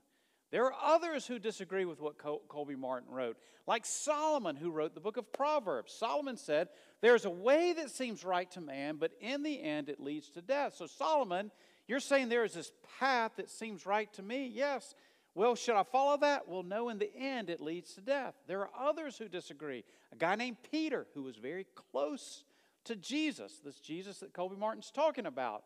There 0.49 0.65
are 0.65 0.95
others 0.95 1.27
who 1.27 1.39
disagree 1.39 1.83
with 1.83 1.99
what 1.99 2.17
Col- 2.17 2.41
Colby 2.47 2.77
Martin 2.77 3.11
wrote, 3.11 3.35
like 3.67 3.85
Solomon, 3.85 4.55
who 4.55 4.71
wrote 4.71 4.95
the 4.95 5.01
book 5.01 5.17
of 5.17 5.33
Proverbs. 5.33 5.91
Solomon 5.91 6.37
said, 6.37 6.69
There's 7.01 7.25
a 7.25 7.29
way 7.29 7.73
that 7.73 7.91
seems 7.91 8.23
right 8.23 8.49
to 8.51 8.61
man, 8.61 8.95
but 8.95 9.11
in 9.19 9.43
the 9.43 9.61
end 9.61 9.89
it 9.89 9.99
leads 9.99 10.29
to 10.31 10.41
death. 10.41 10.75
So, 10.77 10.87
Solomon, 10.87 11.51
you're 11.87 11.99
saying 11.99 12.29
there 12.29 12.43
is 12.43 12.53
this 12.53 12.71
path 12.99 13.33
that 13.37 13.49
seems 13.49 13.85
right 13.85 14.11
to 14.13 14.21
me? 14.21 14.51
Yes. 14.53 14.93
Well, 15.35 15.55
should 15.55 15.75
I 15.75 15.83
follow 15.83 16.17
that? 16.17 16.47
Well, 16.47 16.63
no, 16.63 16.89
in 16.89 16.97
the 16.97 17.15
end 17.15 17.49
it 17.49 17.61
leads 17.61 17.93
to 17.93 18.01
death. 18.01 18.33
There 18.47 18.61
are 18.61 18.89
others 18.89 19.17
who 19.17 19.27
disagree. 19.27 19.83
A 20.11 20.15
guy 20.15 20.35
named 20.35 20.57
Peter, 20.71 21.05
who 21.13 21.23
was 21.23 21.37
very 21.37 21.65
close 21.75 22.43
to 22.85 22.95
Jesus, 22.95 23.61
this 23.63 23.79
Jesus 23.79 24.19
that 24.19 24.33
Colby 24.33 24.55
Martin's 24.55 24.91
talking 24.91 25.25
about. 25.25 25.63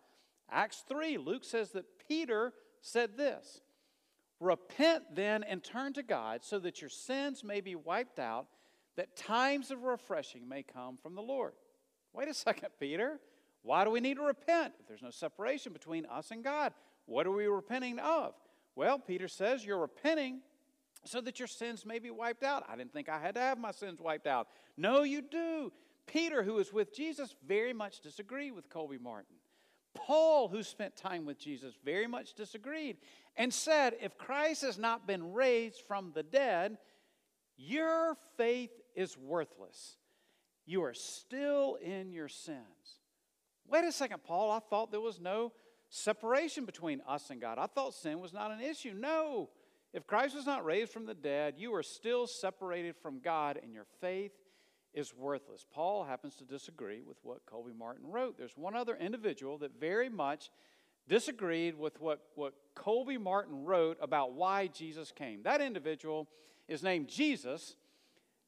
Acts 0.50 0.84
3, 0.90 1.18
Luke 1.18 1.46
says 1.46 1.72
that 1.72 1.86
Peter 2.08 2.54
said 2.82 3.16
this. 3.16 3.62
Repent 4.40 5.16
then 5.16 5.44
and 5.44 5.64
turn 5.64 5.94
to 5.94 6.04
God 6.04 6.44
so 6.44 6.60
that 6.60 6.82
your 6.82 6.90
sins 6.90 7.44
may 7.44 7.62
be 7.62 7.76
wiped 7.76 8.20
out, 8.20 8.48
that 8.98 9.16
times 9.16 9.72
of 9.72 9.84
refreshing 9.84 10.50
may 10.50 10.64
come 10.64 10.98
from 10.98 11.16
the 11.16 11.22
Lord. 11.22 11.54
Wait 12.12 12.28
a 12.28 12.34
second, 12.34 12.70
Peter. 12.80 13.20
Why 13.64 13.84
do 13.84 13.92
we 13.92 14.00
need 14.00 14.16
to 14.16 14.24
repent 14.24 14.74
if 14.80 14.88
there's 14.88 15.02
no 15.02 15.12
separation 15.12 15.74
between 15.74 16.06
us 16.06 16.32
and 16.32 16.44
God? 16.44 16.74
What 17.06 17.28
are 17.28 17.32
we 17.32 17.46
repenting 17.46 18.00
of? 18.00 18.34
Well, 18.76 18.98
Peter 19.00 19.28
says 19.28 19.66
you're 19.66 19.80
repenting 19.80 20.42
so 21.06 21.22
that 21.22 21.40
your 21.40 21.48
sins 21.48 21.86
may 21.86 22.00
be 22.00 22.10
wiped 22.10 22.44
out. 22.44 22.64
I 22.70 22.76
didn't 22.76 22.94
think 22.94 23.10
I 23.10 23.20
had 23.20 23.36
to 23.36 23.42
have 23.42 23.58
my 23.58 23.72
sins 23.72 24.00
wiped 24.00 24.28
out. 24.28 24.48
No, 24.78 25.04
you 25.04 25.22
do. 25.22 25.72
Peter, 26.08 26.44
who 26.44 26.56
was 26.56 26.74
with 26.74 26.96
Jesus, 26.96 27.36
very 27.48 27.74
much 27.74 28.02
disagreed 28.02 28.54
with 28.54 28.70
Colby 28.70 28.98
Martin. 28.98 29.36
Paul, 29.94 30.48
who 30.48 30.64
spent 30.64 30.96
time 30.96 31.26
with 31.26 31.38
Jesus, 31.38 31.76
very 31.84 32.08
much 32.08 32.34
disagreed 32.34 32.98
and 33.36 33.54
said, 33.54 33.96
If 34.02 34.18
Christ 34.18 34.62
has 34.62 34.78
not 34.78 35.06
been 35.06 35.34
raised 35.34 35.82
from 35.88 36.12
the 36.14 36.24
dead, 36.24 36.78
your 37.58 38.16
faith 38.38 38.72
is 38.96 39.18
worthless. 39.18 39.98
You 40.66 40.84
are 40.84 40.94
still 40.94 41.76
in 41.76 42.12
your 42.14 42.30
sins. 42.30 43.01
Wait 43.72 43.86
a 43.86 43.92
second, 43.92 44.22
Paul. 44.24 44.52
I 44.52 44.60
thought 44.60 44.92
there 44.92 45.00
was 45.00 45.22
no 45.22 45.54
separation 45.90 46.66
between 46.66 47.02
us 47.08 47.30
and 47.30 47.40
God. 47.40 47.58
I 47.58 47.68
thought 47.68 47.94
sin 47.94 48.20
was 48.20 48.34
not 48.34 48.52
an 48.52 48.60
issue. 48.60 48.94
No. 48.94 49.50
If 49.94 50.06
Christ 50.06 50.36
was 50.36 50.46
not 50.46 50.66
raised 50.66 50.92
from 50.92 51.06
the 51.06 51.14
dead, 51.14 51.56
you 51.58 51.74
are 51.76 51.84
still 51.84 52.28
separated 52.28 52.96
from 52.98 53.20
God, 53.20 53.58
and 53.62 53.74
your 53.74 53.86
faith 54.02 54.34
is 54.94 55.14
worthless. 55.16 55.66
Paul 55.74 56.04
happens 56.04 56.36
to 56.36 56.44
disagree 56.44 57.02
with 57.02 57.18
what 57.24 57.46
Colby 57.46 57.72
Martin 57.72 58.12
wrote. 58.12 58.38
There's 58.38 58.58
one 58.58 58.76
other 58.76 58.98
individual 58.98 59.58
that 59.60 59.80
very 59.80 60.10
much 60.10 60.50
disagreed 61.08 61.78
with 61.78 62.00
what, 62.02 62.20
what 62.36 62.54
Colby 62.76 63.18
Martin 63.18 63.64
wrote 63.64 63.98
about 64.02 64.34
why 64.34 64.68
Jesus 64.68 65.14
came. 65.14 65.44
That 65.44 65.62
individual 65.62 66.28
is 66.68 66.84
named 66.84 67.08
Jesus. 67.08 67.76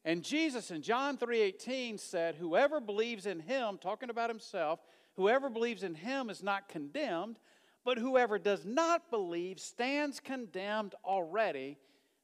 And 0.04 0.22
Jesus 0.22 0.70
in 0.70 0.82
John 0.82 1.16
3:18 1.16 1.96
said, 1.98 2.34
"Whoever 2.34 2.78
believes 2.78 3.24
in 3.24 3.40
him, 3.40 3.78
talking 3.78 4.10
about 4.10 4.28
himself, 4.28 4.80
whoever 5.16 5.48
believes 5.48 5.82
in 5.82 5.94
him 5.94 6.30
is 6.30 6.42
not 6.42 6.68
condemned, 6.68 7.38
but 7.84 7.98
whoever 7.98 8.38
does 8.38 8.64
not 8.64 9.10
believe 9.10 9.60
stands 9.60 10.20
condemned 10.20 10.94
already 11.04 11.78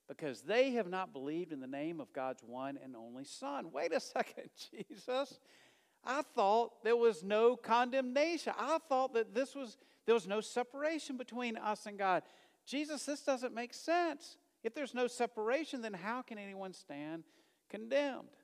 because 0.08 0.42
they 0.42 0.72
have 0.72 0.88
not 0.88 1.12
believed 1.12 1.52
in 1.52 1.60
the 1.60 1.66
name 1.66 2.00
of 2.00 2.12
God's 2.12 2.42
one 2.42 2.78
and 2.82 2.96
only 2.96 3.24
Son. 3.24 3.70
Wait 3.72 3.92
a 3.92 4.00
second, 4.00 4.50
Jesus. 4.88 5.38
I 6.04 6.22
thought 6.34 6.82
there 6.82 6.96
was 6.96 7.22
no 7.22 7.56
condemnation. 7.56 8.54
I 8.58 8.78
thought 8.88 9.14
that 9.14 9.34
this 9.34 9.54
was 9.54 9.76
there 10.06 10.14
was 10.14 10.26
no 10.26 10.40
separation 10.40 11.16
between 11.16 11.56
us 11.56 11.86
and 11.86 11.98
God. 11.98 12.22
Jesus, 12.66 13.04
this 13.04 13.22
doesn't 13.22 13.54
make 13.54 13.74
sense. 13.74 14.38
If 14.64 14.74
there's 14.74 14.94
no 14.94 15.06
separation, 15.06 15.82
then 15.82 15.92
how 15.92 16.22
can 16.22 16.38
anyone 16.38 16.72
stand 16.72 17.24
condemned? 17.68 18.36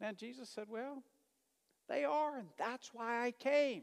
Now 0.00 0.12
Jesus 0.12 0.48
said, 0.48 0.66
Well, 0.68 1.02
they 1.88 2.04
are, 2.04 2.38
and 2.38 2.48
that's 2.58 2.92
why 2.92 3.24
I 3.24 3.30
came. 3.32 3.82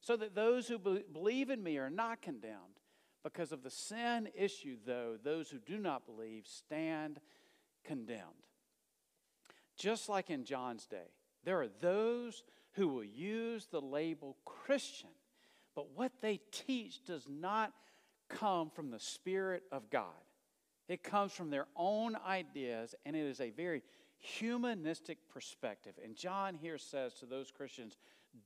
So 0.00 0.16
that 0.16 0.34
those 0.34 0.68
who 0.68 0.78
believe 0.78 1.50
in 1.50 1.62
me 1.62 1.78
are 1.78 1.90
not 1.90 2.22
condemned. 2.22 2.80
Because 3.24 3.52
of 3.52 3.62
the 3.62 3.70
sin 3.70 4.28
issue, 4.34 4.76
though, 4.86 5.16
those 5.22 5.50
who 5.50 5.58
do 5.58 5.76
not 5.76 6.06
believe 6.06 6.46
stand 6.46 7.20
condemned. 7.84 8.22
Just 9.76 10.08
like 10.08 10.30
in 10.30 10.44
John's 10.44 10.86
day, 10.86 11.10
there 11.44 11.60
are 11.60 11.68
those 11.80 12.44
who 12.72 12.88
will 12.88 13.04
use 13.04 13.66
the 13.66 13.80
label 13.80 14.36
Christian, 14.44 15.10
but 15.74 15.96
what 15.96 16.12
they 16.20 16.40
teach 16.52 17.04
does 17.04 17.26
not 17.28 17.72
come 18.28 18.70
from 18.70 18.90
the 18.90 19.00
Spirit 19.00 19.64
of 19.72 19.90
God. 19.90 20.06
It 20.88 21.02
comes 21.02 21.32
from 21.32 21.50
their 21.50 21.66
own 21.76 22.16
ideas, 22.26 22.94
and 23.04 23.14
it 23.14 23.26
is 23.26 23.40
a 23.40 23.50
very 23.50 23.82
humanistic 24.18 25.18
perspective. 25.28 25.94
And 26.02 26.16
John 26.16 26.54
here 26.54 26.78
says 26.78 27.14
to 27.14 27.26
those 27.26 27.50
Christians, 27.50 27.96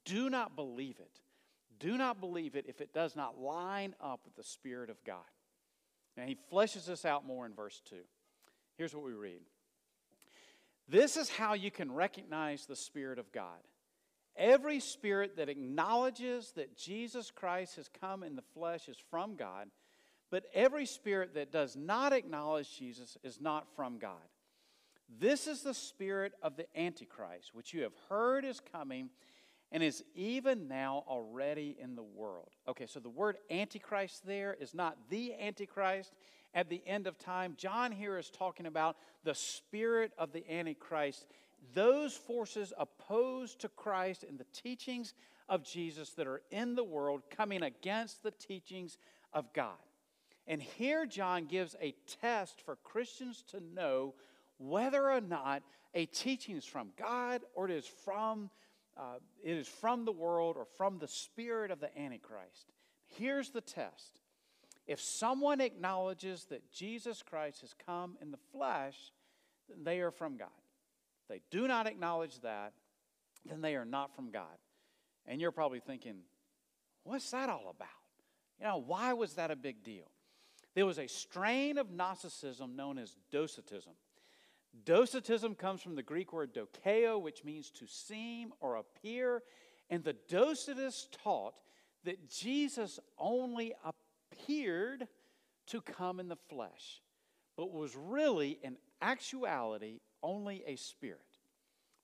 do 0.05 0.31
not 0.31 0.57
believe 0.57 0.99
it. 1.01 1.21
Do 1.79 1.97
not 1.97 2.21
believe 2.21 2.55
it 2.55 2.67
if 2.69 2.81
it 2.81 2.95
does 2.95 3.17
not 3.17 3.41
line 3.41 3.95
up 4.01 4.21
with 4.25 4.37
the 4.37 4.45
Spirit 4.45 4.91
of 4.91 5.03
God. 5.05 5.17
And 6.17 6.29
he 6.29 6.37
fleshes 6.53 6.87
this 6.87 7.05
out 7.05 7.27
more 7.27 7.47
in 7.47 7.55
verse 7.55 7.81
2. 7.89 7.97
Here's 8.77 8.95
what 8.95 9.05
we 9.05 9.13
read 9.13 9.41
This 10.89 11.17
is 11.17 11.29
how 11.29 11.55
you 11.55 11.71
can 11.71 11.91
recognize 11.91 12.67
the 12.67 12.77
Spirit 12.77 13.19
of 13.19 13.33
God. 13.33 13.61
Every 14.35 14.81
spirit 14.81 15.37
that 15.37 15.51
acknowledges 15.51 16.53
that 16.53 16.77
Jesus 16.77 17.31
Christ 17.31 17.77
has 17.77 17.91
come 18.01 18.23
in 18.23 18.35
the 18.35 18.43
flesh 18.55 18.89
is 18.89 18.97
from 19.11 19.37
God, 19.37 19.69
but 20.31 20.45
every 20.55 20.87
spirit 20.87 21.35
that 21.35 21.53
does 21.53 21.77
not 21.77 22.15
acknowledge 22.15 22.79
Jesus 22.79 23.19
is 23.23 23.43
not 23.43 23.67
from 23.77 23.99
God. 23.99 24.23
This 25.19 25.47
is 25.47 25.63
the 25.63 25.75
spirit 25.75 26.33
of 26.43 26.57
the 26.57 26.67
Antichrist, 26.79 27.55
which 27.55 27.73
you 27.73 27.83
have 27.83 27.93
heard 28.09 28.45
is 28.45 28.61
coming 28.61 29.11
and 29.71 29.83
is 29.83 30.05
even 30.15 30.69
now 30.69 31.05
already 31.09 31.77
in 31.81 31.97
the 31.97 32.03
world. 32.03 32.51
Okay, 32.69 32.87
so 32.87 33.01
the 33.01 33.09
word 33.09 33.37
Antichrist 33.51 34.27
there 34.27 34.57
is 34.61 34.75
not 34.75 34.97
the 35.09 35.35
Antichrist 35.35 36.13
at 36.55 36.69
the 36.69 36.83
end 36.87 37.07
of 37.07 37.19
time. 37.19 37.55
John 37.57 37.93
here 37.93 38.19
is 38.19 38.31
talking 38.31 38.67
about 38.67 38.97
the 39.25 39.35
spirit 39.35 40.13
of 40.19 40.33
the 40.33 40.51
Antichrist, 40.51 41.27
those 41.75 42.15
forces 42.15 42.73
opposed 42.79 43.61
to 43.61 43.69
Christ 43.69 44.25
and 44.29 44.39
the 44.39 44.47
teachings 44.53 45.15
of 45.49 45.65
Jesus 45.65 46.11
that 46.11 46.27
are 46.27 46.43
in 46.51 46.75
the 46.75 46.85
world 46.85 47.23
coming 47.31 47.63
against 47.63 48.23
the 48.23 48.31
teachings 48.33 48.99
of 49.33 49.53
God. 49.53 49.73
And 50.47 50.61
here 50.61 51.07
John 51.07 51.47
gives 51.47 51.77
a 51.81 51.95
test 52.21 52.61
for 52.61 52.77
Christians 52.77 53.45
to 53.49 53.61
know 53.75 54.15
whether 54.69 55.11
or 55.11 55.21
not 55.21 55.63
a 55.95 56.07
teaching 56.07 56.57
is 56.57 56.65
from 56.65 56.91
God 56.99 57.43
or 57.55 57.69
it 57.69 57.73
is 57.73 57.87
from, 57.87 58.51
uh, 58.97 59.17
it 59.43 59.57
is 59.57 59.69
from 59.69 60.05
the 60.05 60.13
world 60.13 60.57
or 60.57 60.67
from 60.77 60.99
the 60.99 61.09
spirit 61.09 61.71
of 61.71 61.81
the 61.81 61.97
Antichrist. 61.99 62.73
Here's 63.07 63.51
the 63.51 63.61
test. 63.61 64.21
If 64.87 65.01
someone 65.01 65.61
acknowledges 65.61 66.45
that 66.47 66.71
Jesus 66.73 67.23
Christ 67.23 67.61
has 67.61 67.75
come 67.87 68.17
in 68.21 68.31
the 68.31 68.39
flesh, 68.53 68.97
then 69.69 69.85
they 69.85 70.01
are 70.01 70.11
from 70.11 70.37
God. 70.37 70.49
If 71.23 71.29
they 71.29 71.41
do 71.51 71.69
not 71.69 71.87
acknowledge 71.87 72.41
that, 72.41 72.73
then 73.45 73.61
they 73.61 73.77
are 73.77 73.85
not 73.85 74.15
from 74.15 74.31
God. 74.31 74.59
And 75.27 75.41
you're 75.41 75.53
probably 75.53 75.81
thinking, 75.81 76.17
what's 77.05 77.31
that 77.31 77.49
all 77.49 77.73
about? 77.75 77.89
You 78.61 78.67
know, 78.67 78.83
why 78.85 79.13
was 79.13 79.35
that 79.35 79.51
a 79.51 79.57
big 79.57 79.85
deal? 79.85 80.11
There 80.75 80.87
was 80.87 80.99
a 80.99 81.07
strain 81.07 81.79
of 81.79 81.91
Gnosticism 81.91 82.75
known 82.75 82.99
as 82.99 83.17
Docetism. 83.31 83.93
Docetism 84.85 85.55
comes 85.55 85.83
from 85.83 85.95
the 85.95 86.03
Greek 86.03 86.33
word 86.33 86.55
dokeo, 86.55 87.21
which 87.21 87.45
means 87.45 87.71
to 87.71 87.87
seem 87.87 88.53
or 88.61 88.77
appear. 88.77 89.43
And 89.91 90.03
the 90.03 90.17
Docetists 90.31 91.07
taught 91.23 91.61
that 92.05 92.31
Jesus 92.31 92.99
only 93.19 93.75
appeared 93.85 95.07
to 95.67 95.81
come 95.81 96.19
in 96.19 96.29
the 96.29 96.37
flesh, 96.49 97.01
but 97.57 97.73
was 97.73 97.95
really, 97.95 98.59
in 98.63 98.77
actuality, 99.01 100.01
only 100.23 100.65
a 100.67 100.77
spirit. 100.77 101.21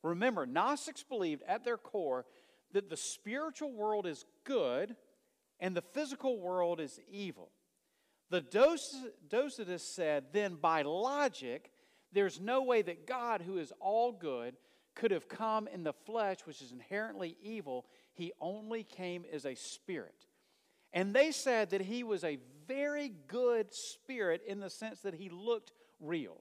Remember, 0.02 0.46
Gnostics 0.46 1.02
believed 1.02 1.42
at 1.48 1.64
their 1.64 1.78
core 1.78 2.26
that 2.72 2.90
the 2.90 2.96
spiritual 2.96 3.72
world 3.72 4.06
is 4.06 4.24
good 4.44 4.94
and 5.58 5.76
the 5.76 5.82
physical 5.82 6.38
world 6.38 6.80
is 6.80 7.00
evil. 7.10 7.50
The 8.30 8.42
Docetists 8.42 9.94
said, 9.94 10.26
then 10.32 10.56
by 10.56 10.82
logic, 10.82 11.72
there's 12.12 12.40
no 12.40 12.62
way 12.62 12.82
that 12.82 13.06
God, 13.06 13.42
who 13.42 13.58
is 13.58 13.72
all 13.80 14.12
good, 14.12 14.56
could 14.94 15.10
have 15.10 15.28
come 15.28 15.68
in 15.68 15.84
the 15.84 15.92
flesh, 15.92 16.38
which 16.44 16.60
is 16.60 16.72
inherently 16.72 17.36
evil. 17.42 17.86
He 18.14 18.32
only 18.40 18.82
came 18.82 19.24
as 19.32 19.46
a 19.46 19.54
spirit. 19.54 20.26
And 20.92 21.14
they 21.14 21.30
said 21.30 21.70
that 21.70 21.82
he 21.82 22.02
was 22.02 22.24
a 22.24 22.38
very 22.66 23.12
good 23.28 23.72
spirit 23.72 24.42
in 24.46 24.60
the 24.60 24.70
sense 24.70 25.00
that 25.00 25.14
he 25.14 25.28
looked 25.28 25.72
real, 26.00 26.40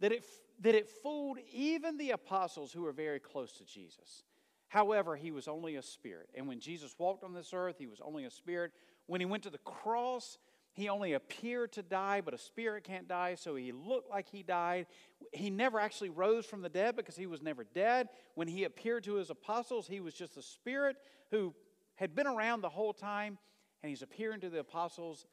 that 0.00 0.12
it, 0.12 0.24
that 0.60 0.74
it 0.74 0.88
fooled 0.88 1.38
even 1.52 1.96
the 1.96 2.10
apostles 2.10 2.72
who 2.72 2.82
were 2.82 2.92
very 2.92 3.20
close 3.20 3.52
to 3.58 3.64
Jesus. 3.64 4.24
However, 4.68 5.16
he 5.16 5.30
was 5.30 5.48
only 5.48 5.76
a 5.76 5.82
spirit. 5.82 6.28
And 6.34 6.48
when 6.48 6.60
Jesus 6.60 6.94
walked 6.98 7.24
on 7.24 7.32
this 7.32 7.52
earth, 7.54 7.76
he 7.78 7.86
was 7.86 8.00
only 8.00 8.24
a 8.24 8.30
spirit. 8.30 8.72
When 9.06 9.20
he 9.20 9.24
went 9.24 9.44
to 9.44 9.50
the 9.50 9.58
cross, 9.58 10.38
He 10.76 10.90
only 10.90 11.14
appeared 11.14 11.72
to 11.72 11.82
die, 11.82 12.20
but 12.20 12.34
a 12.34 12.38
spirit 12.38 12.84
can't 12.84 13.08
die, 13.08 13.34
so 13.34 13.56
he 13.56 13.72
looked 13.72 14.10
like 14.10 14.28
he 14.28 14.42
died. 14.42 14.86
He 15.32 15.48
never 15.48 15.80
actually 15.80 16.10
rose 16.10 16.44
from 16.44 16.60
the 16.60 16.68
dead 16.68 16.96
because 16.96 17.16
he 17.16 17.26
was 17.26 17.40
never 17.40 17.64
dead. 17.64 18.10
When 18.34 18.46
he 18.46 18.64
appeared 18.64 19.04
to 19.04 19.14
his 19.14 19.30
apostles, 19.30 19.88
he 19.88 20.00
was 20.00 20.12
just 20.12 20.36
a 20.36 20.42
spirit 20.42 20.96
who 21.30 21.54
had 21.94 22.14
been 22.14 22.26
around 22.26 22.60
the 22.60 22.68
whole 22.68 22.92
time, 22.92 23.38
and 23.82 23.88
he's 23.88 24.02
appearing 24.02 24.40
to 24.40 24.50
the 24.50 24.58
apostles 24.58 25.24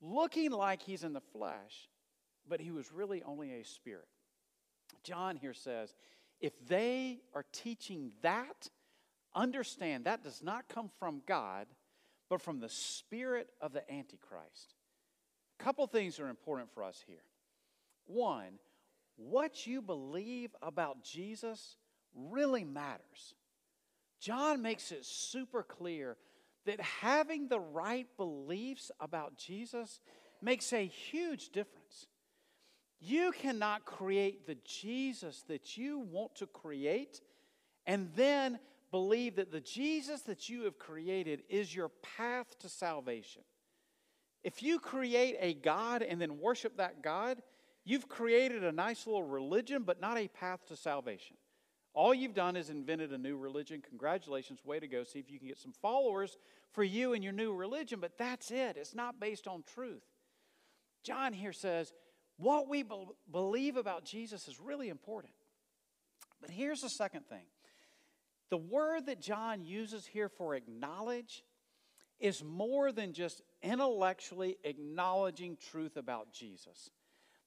looking 0.00 0.52
like 0.52 0.80
he's 0.80 1.02
in 1.02 1.12
the 1.12 1.20
flesh, 1.20 1.88
but 2.48 2.60
he 2.60 2.70
was 2.70 2.92
really 2.92 3.20
only 3.24 3.50
a 3.54 3.64
spirit. 3.64 4.06
John 5.02 5.34
here 5.34 5.54
says, 5.54 5.92
if 6.40 6.52
they 6.68 7.18
are 7.34 7.44
teaching 7.52 8.12
that, 8.22 8.68
understand 9.34 10.04
that 10.04 10.22
does 10.22 10.40
not 10.40 10.68
come 10.68 10.88
from 11.00 11.20
God, 11.26 11.66
but 12.30 12.40
from 12.40 12.60
the 12.60 12.68
spirit 12.68 13.48
of 13.60 13.72
the 13.72 13.90
Antichrist. 13.92 14.74
A 15.58 15.62
couple 15.62 15.86
things 15.86 16.18
are 16.20 16.28
important 16.28 16.72
for 16.72 16.82
us 16.82 17.02
here. 17.06 17.22
One, 18.06 18.58
what 19.16 19.66
you 19.66 19.80
believe 19.80 20.54
about 20.62 21.02
Jesus 21.02 21.76
really 22.14 22.64
matters. 22.64 23.34
John 24.20 24.62
makes 24.62 24.90
it 24.92 25.04
super 25.04 25.62
clear 25.62 26.16
that 26.66 26.80
having 26.80 27.48
the 27.48 27.60
right 27.60 28.06
beliefs 28.16 28.90
about 29.00 29.36
Jesus 29.36 30.00
makes 30.40 30.72
a 30.72 30.86
huge 30.86 31.50
difference. 31.50 32.06
You 33.00 33.32
cannot 33.32 33.84
create 33.84 34.46
the 34.46 34.56
Jesus 34.64 35.44
that 35.48 35.76
you 35.76 35.98
want 35.98 36.34
to 36.36 36.46
create 36.46 37.20
and 37.86 38.10
then 38.16 38.58
believe 38.90 39.36
that 39.36 39.52
the 39.52 39.60
Jesus 39.60 40.22
that 40.22 40.48
you 40.48 40.62
have 40.62 40.78
created 40.78 41.42
is 41.50 41.74
your 41.74 41.90
path 42.16 42.58
to 42.60 42.68
salvation. 42.68 43.42
If 44.44 44.62
you 44.62 44.78
create 44.78 45.36
a 45.40 45.54
God 45.54 46.02
and 46.02 46.20
then 46.20 46.38
worship 46.38 46.76
that 46.76 47.02
God, 47.02 47.42
you've 47.84 48.08
created 48.08 48.62
a 48.62 48.70
nice 48.70 49.06
little 49.06 49.22
religion, 49.22 49.82
but 49.82 50.00
not 50.00 50.18
a 50.18 50.28
path 50.28 50.66
to 50.68 50.76
salvation. 50.76 51.36
All 51.94 52.12
you've 52.12 52.34
done 52.34 52.54
is 52.54 52.70
invented 52.70 53.12
a 53.12 53.18
new 53.18 53.36
religion. 53.36 53.82
Congratulations, 53.88 54.64
way 54.64 54.80
to 54.80 54.86
go. 54.86 55.02
See 55.04 55.18
if 55.18 55.30
you 55.30 55.38
can 55.38 55.48
get 55.48 55.58
some 55.58 55.72
followers 55.72 56.36
for 56.72 56.84
you 56.84 57.14
and 57.14 57.24
your 57.24 57.32
new 57.32 57.54
religion, 57.54 58.00
but 58.00 58.18
that's 58.18 58.50
it. 58.50 58.76
It's 58.76 58.94
not 58.94 59.18
based 59.18 59.46
on 59.48 59.62
truth. 59.62 60.02
John 61.02 61.32
here 61.32 61.52
says 61.52 61.92
what 62.36 62.68
we 62.68 62.82
be- 62.82 63.06
believe 63.30 63.76
about 63.76 64.04
Jesus 64.04 64.48
is 64.48 64.60
really 64.60 64.88
important. 64.88 65.32
But 66.40 66.50
here's 66.50 66.80
the 66.80 66.90
second 66.90 67.26
thing 67.26 67.46
the 68.50 68.56
word 68.58 69.06
that 69.06 69.20
John 69.20 69.64
uses 69.64 70.06
here 70.06 70.28
for 70.28 70.54
acknowledge 70.54 71.44
is 72.20 72.42
more 72.42 72.92
than 72.92 73.12
just 73.12 73.42
intellectually 73.64 74.58
acknowledging 74.62 75.56
truth 75.70 75.96
about 75.96 76.32
Jesus. 76.32 76.90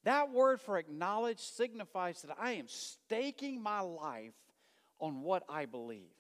That 0.04 0.32
word 0.32 0.60
for 0.60 0.78
acknowledge 0.78 1.40
signifies 1.40 2.22
that 2.24 2.36
I 2.40 2.54
am 2.54 2.68
staking 2.68 3.62
my 3.62 3.82
life 3.82 4.34
on 5.00 5.22
what 5.22 5.44
I 5.48 5.66
believe. 5.66 6.12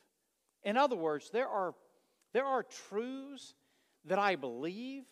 In 0.63 0.77
other 0.77 0.95
words, 0.95 1.29
there 1.31 1.47
are, 1.47 1.73
there 2.33 2.45
are 2.45 2.63
truths 2.63 3.55
that 4.05 4.19
I 4.19 4.35
believe, 4.35 5.03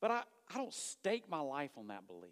but 0.00 0.10
I, 0.10 0.22
I 0.52 0.58
don't 0.58 0.74
stake 0.74 1.28
my 1.28 1.40
life 1.40 1.70
on 1.76 1.88
that 1.88 2.06
belief. 2.06 2.30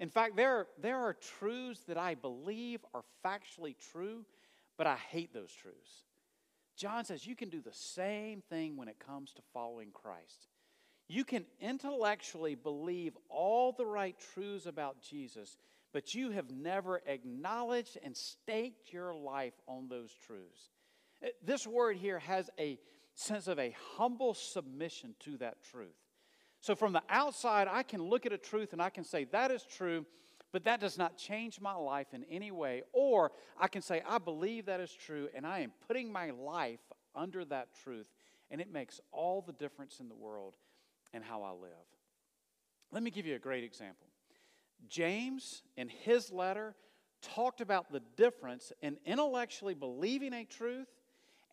In 0.00 0.08
fact, 0.08 0.36
there, 0.36 0.66
there 0.80 0.98
are 0.98 1.14
truths 1.38 1.80
that 1.86 1.98
I 1.98 2.14
believe 2.14 2.80
are 2.94 3.04
factually 3.24 3.74
true, 3.92 4.24
but 4.76 4.86
I 4.86 4.96
hate 4.96 5.32
those 5.32 5.52
truths. 5.52 6.04
John 6.76 7.04
says 7.04 7.26
you 7.26 7.36
can 7.36 7.48
do 7.48 7.60
the 7.60 7.72
same 7.72 8.42
thing 8.48 8.76
when 8.76 8.88
it 8.88 8.98
comes 8.98 9.32
to 9.34 9.42
following 9.52 9.90
Christ. 9.92 10.48
You 11.08 11.24
can 11.24 11.44
intellectually 11.60 12.54
believe 12.54 13.16
all 13.28 13.72
the 13.72 13.86
right 13.86 14.16
truths 14.34 14.66
about 14.66 15.02
Jesus, 15.02 15.56
but 15.92 16.14
you 16.14 16.30
have 16.30 16.50
never 16.50 17.02
acknowledged 17.06 17.98
and 18.02 18.16
staked 18.16 18.92
your 18.92 19.14
life 19.14 19.54
on 19.68 19.88
those 19.88 20.10
truths. 20.26 20.70
Uh, 21.22 21.28
this 21.44 21.66
word 21.66 21.96
here 21.96 22.18
has 22.18 22.48
a 22.58 22.78
sense 23.14 23.48
of 23.48 23.58
a 23.58 23.76
humble 23.96 24.34
submission 24.34 25.14
to 25.20 25.36
that 25.38 25.62
truth. 25.62 25.94
So, 26.60 26.74
from 26.74 26.94
the 26.94 27.02
outside, 27.10 27.68
I 27.70 27.82
can 27.82 28.02
look 28.02 28.24
at 28.24 28.32
a 28.32 28.38
truth 28.38 28.72
and 28.72 28.80
I 28.80 28.88
can 28.88 29.04
say, 29.04 29.24
that 29.24 29.50
is 29.50 29.62
true, 29.62 30.06
but 30.52 30.64
that 30.64 30.80
does 30.80 30.96
not 30.96 31.18
change 31.18 31.60
my 31.60 31.74
life 31.74 32.14
in 32.14 32.24
any 32.30 32.50
way. 32.50 32.82
Or 32.92 33.32
I 33.60 33.68
can 33.68 33.82
say, 33.82 34.02
I 34.08 34.16
believe 34.16 34.66
that 34.66 34.80
is 34.80 34.92
true, 34.92 35.28
and 35.34 35.46
I 35.46 35.60
am 35.60 35.72
putting 35.86 36.10
my 36.10 36.30
life 36.30 36.80
under 37.14 37.44
that 37.46 37.68
truth, 37.82 38.08
and 38.50 38.60
it 38.60 38.72
makes 38.72 39.00
all 39.12 39.42
the 39.42 39.52
difference 39.52 40.00
in 40.00 40.08
the 40.08 40.14
world 40.14 40.54
and 41.14 41.24
how 41.24 41.42
I 41.42 41.52
live. 41.52 41.70
Let 42.92 43.02
me 43.02 43.10
give 43.10 43.24
you 43.24 43.34
a 43.34 43.38
great 43.38 43.64
example. 43.64 44.06
James, 44.88 45.62
in 45.76 45.88
his 45.88 46.30
letter, 46.30 46.74
talked 47.22 47.62
about 47.62 47.90
the 47.90 48.02
difference 48.16 48.72
in 48.82 48.98
intellectually 49.06 49.74
believing 49.74 50.34
a 50.34 50.44
truth 50.44 50.88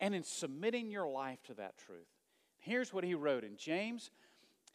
and 0.00 0.14
in 0.14 0.22
submitting 0.22 0.90
your 0.90 1.08
life 1.08 1.42
to 1.44 1.54
that 1.54 1.78
truth. 1.78 2.08
Here's 2.58 2.92
what 2.92 3.04
he 3.04 3.14
wrote 3.14 3.44
in 3.44 3.56
James 3.56 4.10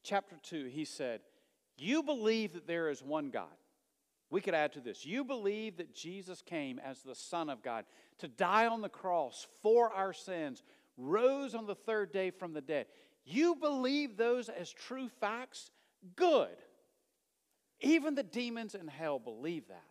chapter 0.03 0.37
2. 0.41 0.65
He 0.65 0.85
said, 0.85 1.21
You 1.77 2.01
believe 2.01 2.53
that 2.53 2.67
there 2.67 2.89
is 2.89 3.03
one 3.03 3.29
God. 3.29 3.45
We 4.29 4.41
could 4.41 4.53
add 4.53 4.73
to 4.73 4.81
this. 4.81 5.05
You 5.05 5.23
believe 5.23 5.77
that 5.77 5.93
Jesus 5.93 6.41
came 6.41 6.79
as 6.79 7.01
the 7.01 7.15
Son 7.15 7.49
of 7.49 7.63
God 7.63 7.85
to 8.19 8.27
die 8.27 8.67
on 8.67 8.81
the 8.81 8.89
cross 8.89 9.47
for 9.61 9.93
our 9.93 10.11
sins, 10.11 10.63
rose 10.97 11.55
on 11.55 11.65
the 11.65 11.75
third 11.75 12.11
day 12.11 12.31
from 12.31 12.53
the 12.53 12.61
dead. 12.61 12.87
You 13.29 13.55
believe 13.55 14.15
those 14.15 14.47
as 14.47 14.71
true 14.71 15.09
facts? 15.19 15.69
Good. 16.15 16.55
Even 17.81 18.15
the 18.15 18.23
demons 18.23 18.73
in 18.73 18.87
hell 18.87 19.19
believe 19.19 19.67
that. 19.67 19.83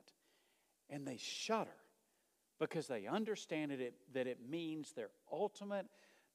And 0.89 1.07
they 1.07 1.19
shudder 1.19 1.69
because 2.59 2.87
they 2.87 3.07
understand 3.07 3.73
it, 3.73 3.93
that 4.15 4.27
it 4.27 4.39
means 4.49 4.93
their 4.93 5.11
ultimate 5.31 5.87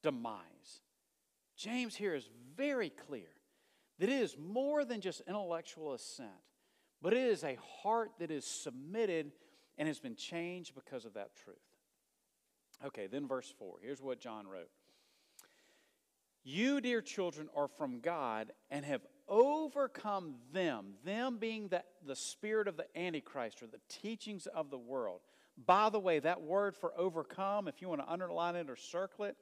demise. 0.04 0.82
James 1.58 1.96
here 1.96 2.14
is 2.14 2.30
very 2.56 2.92
clear 2.92 3.30
that 3.98 4.10
it 4.10 4.22
is 4.22 4.38
more 4.38 4.86
than 4.86 5.02
just 5.02 5.22
intellectual 5.28 5.94
assent, 5.94 6.30
but 7.02 7.14
it 7.14 7.20
is 7.20 7.44
a 7.44 7.58
heart 7.82 8.12
that 8.20 8.30
is 8.30 8.46
submitted 8.46 9.32
and 9.80 9.88
has 9.88 10.00
been 10.00 10.16
changed 10.16 10.76
because 10.76 11.06
of 11.06 11.16
that 11.16 11.36
truth. 11.36 11.58
Okay, 12.86 13.08
then 13.08 13.28
verse 13.28 13.52
4. 13.58 13.78
Here's 13.82 14.02
what 14.02 14.20
John 14.20 14.46
wrote 14.46 14.70
you, 16.44 16.82
dear 16.82 17.02
children, 17.02 17.50
are 17.56 17.68
from 17.68 18.00
God 18.00 18.52
and 18.70 18.84
have 18.86 19.02
overcome 19.28 20.36
them, 20.54 20.94
them 21.06 21.38
being 21.38 21.70
the, 21.70 21.84
the 22.06 22.16
spirit 22.16 22.68
of 22.68 22.78
the 22.78 22.86
Antichrist 22.98 23.64
or 23.64 23.68
the 23.68 23.80
teachings 23.88 24.48
of 24.48 24.70
the 24.70 24.78
world. 24.78 25.22
By 25.66 25.90
the 25.90 26.00
way, 26.00 26.20
that 26.20 26.42
word 26.42 26.76
for 26.76 26.94
overcome, 26.98 27.68
if 27.68 27.82
you 27.82 27.90
want 27.90 28.02
to 28.02 28.12
underline 28.12 28.56
it 28.56 28.70
or 28.70 28.76
circle 28.76 29.26
it, 29.26 29.38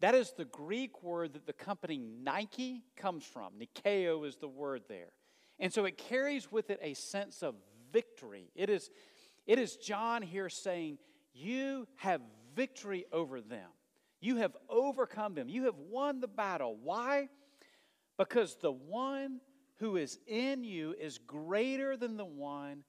that 0.00 0.14
is 0.14 0.32
the 0.36 0.44
Greek 0.46 1.02
word 1.02 1.34
that 1.34 1.46
the 1.46 1.52
company 1.52 1.98
Nike 1.98 2.82
comes 2.96 3.24
from. 3.24 3.52
Nikeo 3.60 4.26
is 4.26 4.36
the 4.36 4.48
word 4.48 4.82
there. 4.88 5.12
And 5.60 5.72
so 5.72 5.84
it 5.84 5.96
carries 5.96 6.50
with 6.50 6.70
it 6.70 6.80
a 6.82 6.94
sense 6.94 7.42
of 7.42 7.54
victory. 7.92 8.50
It 8.56 8.68
is, 8.68 8.90
it 9.46 9.60
is 9.60 9.76
John 9.76 10.22
here 10.22 10.48
saying, 10.48 10.98
You 11.32 11.86
have 11.96 12.20
victory 12.56 13.04
over 13.12 13.40
them. 13.40 13.70
You 14.22 14.36
have 14.36 14.56
overcome 14.70 15.34
them. 15.34 15.48
You 15.48 15.64
have 15.64 15.76
won 15.76 16.20
the 16.20 16.28
battle. 16.28 16.78
Why? 16.80 17.28
Because 18.16 18.56
the 18.62 18.70
one 18.70 19.40
who 19.80 19.96
is 19.96 20.18
in 20.28 20.62
you 20.62 20.94
is 20.98 21.18
greater 21.18 21.96
than 21.96 22.16
the 22.16 22.24
one 22.24 22.84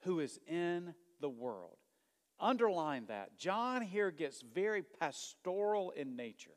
who 0.00 0.18
is 0.18 0.40
in 0.48 0.92
the 1.20 1.28
world. 1.28 1.76
Underline 2.40 3.06
that. 3.06 3.38
John 3.38 3.82
here 3.82 4.10
gets 4.10 4.42
very 4.42 4.82
pastoral 4.82 5.92
in 5.92 6.16
nature. 6.16 6.56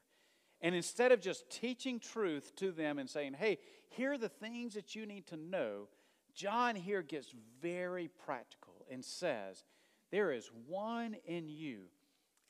And 0.60 0.74
instead 0.74 1.12
of 1.12 1.22
just 1.22 1.52
teaching 1.52 2.00
truth 2.00 2.56
to 2.56 2.72
them 2.72 2.98
and 2.98 3.08
saying, 3.08 3.36
hey, 3.36 3.60
here 3.90 4.14
are 4.14 4.18
the 4.18 4.28
things 4.28 4.74
that 4.74 4.96
you 4.96 5.06
need 5.06 5.28
to 5.28 5.38
know, 5.38 5.88
John 6.34 6.74
here 6.74 7.04
gets 7.04 7.32
very 7.62 8.10
practical 8.26 8.88
and 8.92 9.06
says, 9.06 9.64
there 10.12 10.32
is 10.32 10.50
one 10.66 11.16
in 11.28 11.48
you 11.48 11.84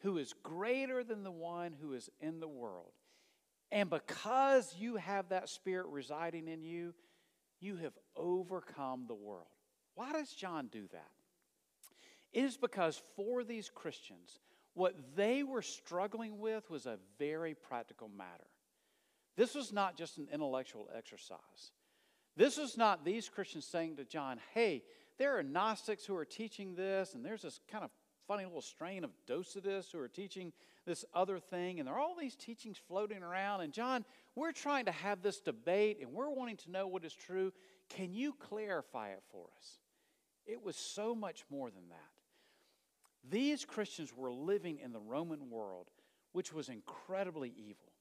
who 0.05 0.19
is 0.19 0.33
greater 0.43 1.03
than 1.03 1.23
the 1.23 1.31
one 1.31 1.73
who 1.81 1.93
is 1.93 2.11
in 2.21 2.39
the 2.39 2.47
world. 2.47 2.91
And 3.71 3.89
because 3.89 4.75
you 4.77 4.97
have 4.97 5.29
that 5.29 5.49
spirit 5.49 5.87
residing 5.87 6.47
in 6.47 6.63
you, 6.63 6.93
you 7.59 7.77
have 7.77 7.93
overcome 8.15 9.05
the 9.07 9.15
world. 9.15 9.47
Why 9.95 10.13
does 10.13 10.29
John 10.29 10.69
do 10.71 10.87
that? 10.91 11.09
It 12.31 12.43
is 12.43 12.55
because 12.55 13.01
for 13.15 13.43
these 13.43 13.71
Christians, 13.73 14.39
what 14.75 14.93
they 15.15 15.41
were 15.41 15.63
struggling 15.63 16.37
with 16.37 16.69
was 16.69 16.85
a 16.85 16.99
very 17.17 17.55
practical 17.55 18.07
matter. 18.07 18.45
This 19.35 19.55
was 19.55 19.73
not 19.73 19.97
just 19.97 20.19
an 20.19 20.27
intellectual 20.31 20.87
exercise. 20.95 21.71
This 22.37 22.57
was 22.57 22.77
not 22.77 23.03
these 23.03 23.27
Christians 23.27 23.65
saying 23.65 23.95
to 23.95 24.05
John, 24.05 24.39
hey, 24.53 24.83
there 25.17 25.35
are 25.35 25.43
Gnostics 25.43 26.05
who 26.05 26.15
are 26.15 26.25
teaching 26.25 26.75
this, 26.75 27.15
and 27.15 27.25
there's 27.25 27.41
this 27.41 27.59
kind 27.71 27.83
of 27.83 27.89
funny 28.27 28.45
little 28.45 28.61
strain 28.61 29.03
of 29.03 29.11
Docetists 29.27 29.91
who 29.91 29.99
are 29.99 30.07
teaching 30.07 30.51
this 30.85 31.05
other 31.13 31.39
thing, 31.39 31.79
and 31.79 31.87
there 31.87 31.95
are 31.95 31.99
all 31.99 32.15
these 32.19 32.35
teachings 32.35 32.77
floating 32.87 33.23
around. 33.23 33.61
And 33.61 33.73
John, 33.73 34.05
we're 34.35 34.51
trying 34.51 34.85
to 34.85 34.91
have 34.91 35.21
this 35.21 35.39
debate, 35.39 35.99
and 36.01 36.13
we're 36.13 36.29
wanting 36.29 36.57
to 36.57 36.71
know 36.71 36.87
what 36.87 37.03
is 37.03 37.13
true. 37.13 37.51
Can 37.89 38.13
you 38.13 38.33
clarify 38.33 39.09
it 39.09 39.23
for 39.31 39.47
us? 39.57 39.79
It 40.45 40.63
was 40.63 40.75
so 40.75 41.15
much 41.15 41.43
more 41.49 41.69
than 41.69 41.89
that. 41.89 43.29
These 43.29 43.65
Christians 43.65 44.13
were 44.15 44.31
living 44.31 44.79
in 44.83 44.91
the 44.91 44.99
Roman 44.99 45.49
world, 45.49 45.87
which 46.33 46.53
was 46.53 46.69
incredibly 46.69 47.51
evil. 47.57 47.91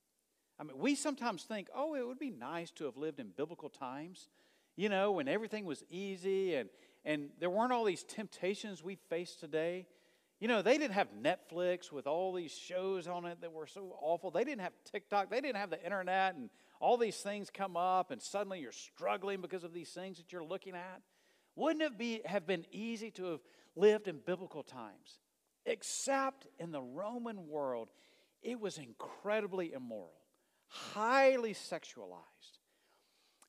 I 0.58 0.64
mean, 0.64 0.78
we 0.78 0.94
sometimes 0.94 1.42
think, 1.44 1.68
oh, 1.74 1.94
it 1.94 2.06
would 2.06 2.18
be 2.18 2.30
nice 2.30 2.70
to 2.72 2.84
have 2.84 2.96
lived 2.96 3.18
in 3.18 3.28
biblical 3.36 3.68
times, 3.68 4.28
you 4.76 4.88
know, 4.88 5.12
when 5.12 5.26
everything 5.28 5.64
was 5.64 5.82
easy 5.88 6.54
and, 6.54 6.68
and 7.04 7.30
there 7.40 7.50
weren't 7.50 7.72
all 7.72 7.84
these 7.84 8.04
temptations 8.04 8.82
we 8.82 8.96
face 9.08 9.34
today. 9.34 9.86
You 10.44 10.48
know, 10.48 10.60
they 10.60 10.76
didn't 10.76 10.92
have 10.92 11.08
Netflix 11.22 11.90
with 11.90 12.06
all 12.06 12.34
these 12.34 12.52
shows 12.52 13.08
on 13.08 13.24
it 13.24 13.40
that 13.40 13.50
were 13.50 13.66
so 13.66 13.96
awful. 14.02 14.30
They 14.30 14.44
didn't 14.44 14.60
have 14.60 14.74
TikTok. 14.84 15.30
They 15.30 15.40
didn't 15.40 15.56
have 15.56 15.70
the 15.70 15.82
internet 15.82 16.34
and 16.34 16.50
all 16.80 16.98
these 16.98 17.16
things 17.16 17.48
come 17.48 17.78
up 17.78 18.10
and 18.10 18.20
suddenly 18.20 18.60
you're 18.60 18.70
struggling 18.70 19.40
because 19.40 19.64
of 19.64 19.72
these 19.72 19.88
things 19.88 20.18
that 20.18 20.34
you're 20.34 20.44
looking 20.44 20.74
at. 20.74 21.00
Wouldn't 21.56 21.80
it 21.80 21.96
be, 21.96 22.20
have 22.26 22.46
been 22.46 22.66
easy 22.70 23.10
to 23.12 23.24
have 23.24 23.40
lived 23.74 24.06
in 24.06 24.18
biblical 24.18 24.62
times? 24.62 25.18
Except 25.64 26.46
in 26.58 26.72
the 26.72 26.82
Roman 26.82 27.48
world, 27.48 27.88
it 28.42 28.60
was 28.60 28.76
incredibly 28.76 29.72
immoral, 29.72 30.20
highly 30.68 31.54
sexualized. 31.54 32.58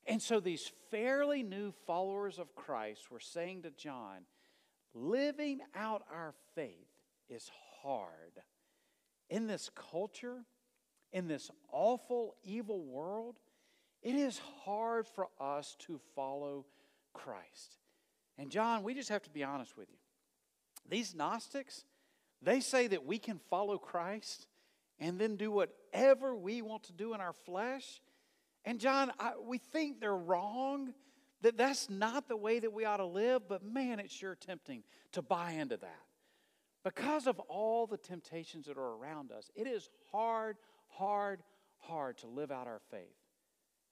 And 0.05 0.21
so 0.21 0.39
these 0.39 0.71
fairly 0.91 1.43
new 1.43 1.73
followers 1.85 2.39
of 2.39 2.55
Christ 2.55 3.11
were 3.11 3.19
saying 3.19 3.63
to 3.63 3.71
John, 3.71 4.21
living 4.93 5.59
out 5.75 6.03
our 6.09 6.33
faith 6.55 6.84
is 7.29 7.49
hard. 7.81 8.41
In 9.29 9.47
this 9.47 9.69
culture, 9.75 10.43
in 11.11 11.27
this 11.27 11.49
awful, 11.71 12.35
evil 12.43 12.83
world, 12.83 13.39
it 14.01 14.15
is 14.15 14.39
hard 14.63 15.07
for 15.07 15.27
us 15.39 15.75
to 15.79 15.99
follow 16.15 16.65
Christ. 17.13 17.77
And 18.37 18.51
John, 18.51 18.83
we 18.83 18.93
just 18.93 19.09
have 19.09 19.23
to 19.23 19.29
be 19.29 19.43
honest 19.43 19.77
with 19.77 19.89
you. 19.89 19.97
These 20.87 21.15
Gnostics, 21.15 21.83
they 22.41 22.59
say 22.59 22.87
that 22.87 23.05
we 23.05 23.17
can 23.17 23.39
follow 23.49 23.77
Christ 23.77 24.47
and 24.99 25.19
then 25.19 25.35
do 25.35 25.51
whatever 25.51 26.35
we 26.35 26.61
want 26.61 26.83
to 26.83 26.93
do 26.93 27.13
in 27.13 27.21
our 27.21 27.33
flesh. 27.33 28.01
And 28.63 28.79
John, 28.79 29.11
I, 29.19 29.31
we 29.41 29.57
think 29.57 29.99
they're 29.99 30.15
wrong, 30.15 30.93
that 31.41 31.57
that's 31.57 31.89
not 31.89 32.27
the 32.27 32.37
way 32.37 32.59
that 32.59 32.71
we 32.71 32.85
ought 32.85 32.97
to 32.97 33.05
live, 33.05 33.47
but 33.47 33.63
man, 33.63 33.99
it's 33.99 34.13
sure 34.13 34.35
tempting 34.35 34.83
to 35.13 35.21
buy 35.21 35.51
into 35.51 35.77
that. 35.77 36.04
Because 36.85 37.25
of 37.25 37.39
all 37.39 37.87
the 37.87 37.97
temptations 37.97 38.67
that 38.67 38.77
are 38.77 38.95
around 38.95 39.31
us, 39.31 39.49
it 39.55 39.65
is 39.65 39.89
hard, 40.11 40.55
hard, 40.87 41.41
hard 41.79 42.19
to 42.19 42.27
live 42.27 42.51
out 42.51 42.67
our 42.67 42.79
faith. 42.91 43.17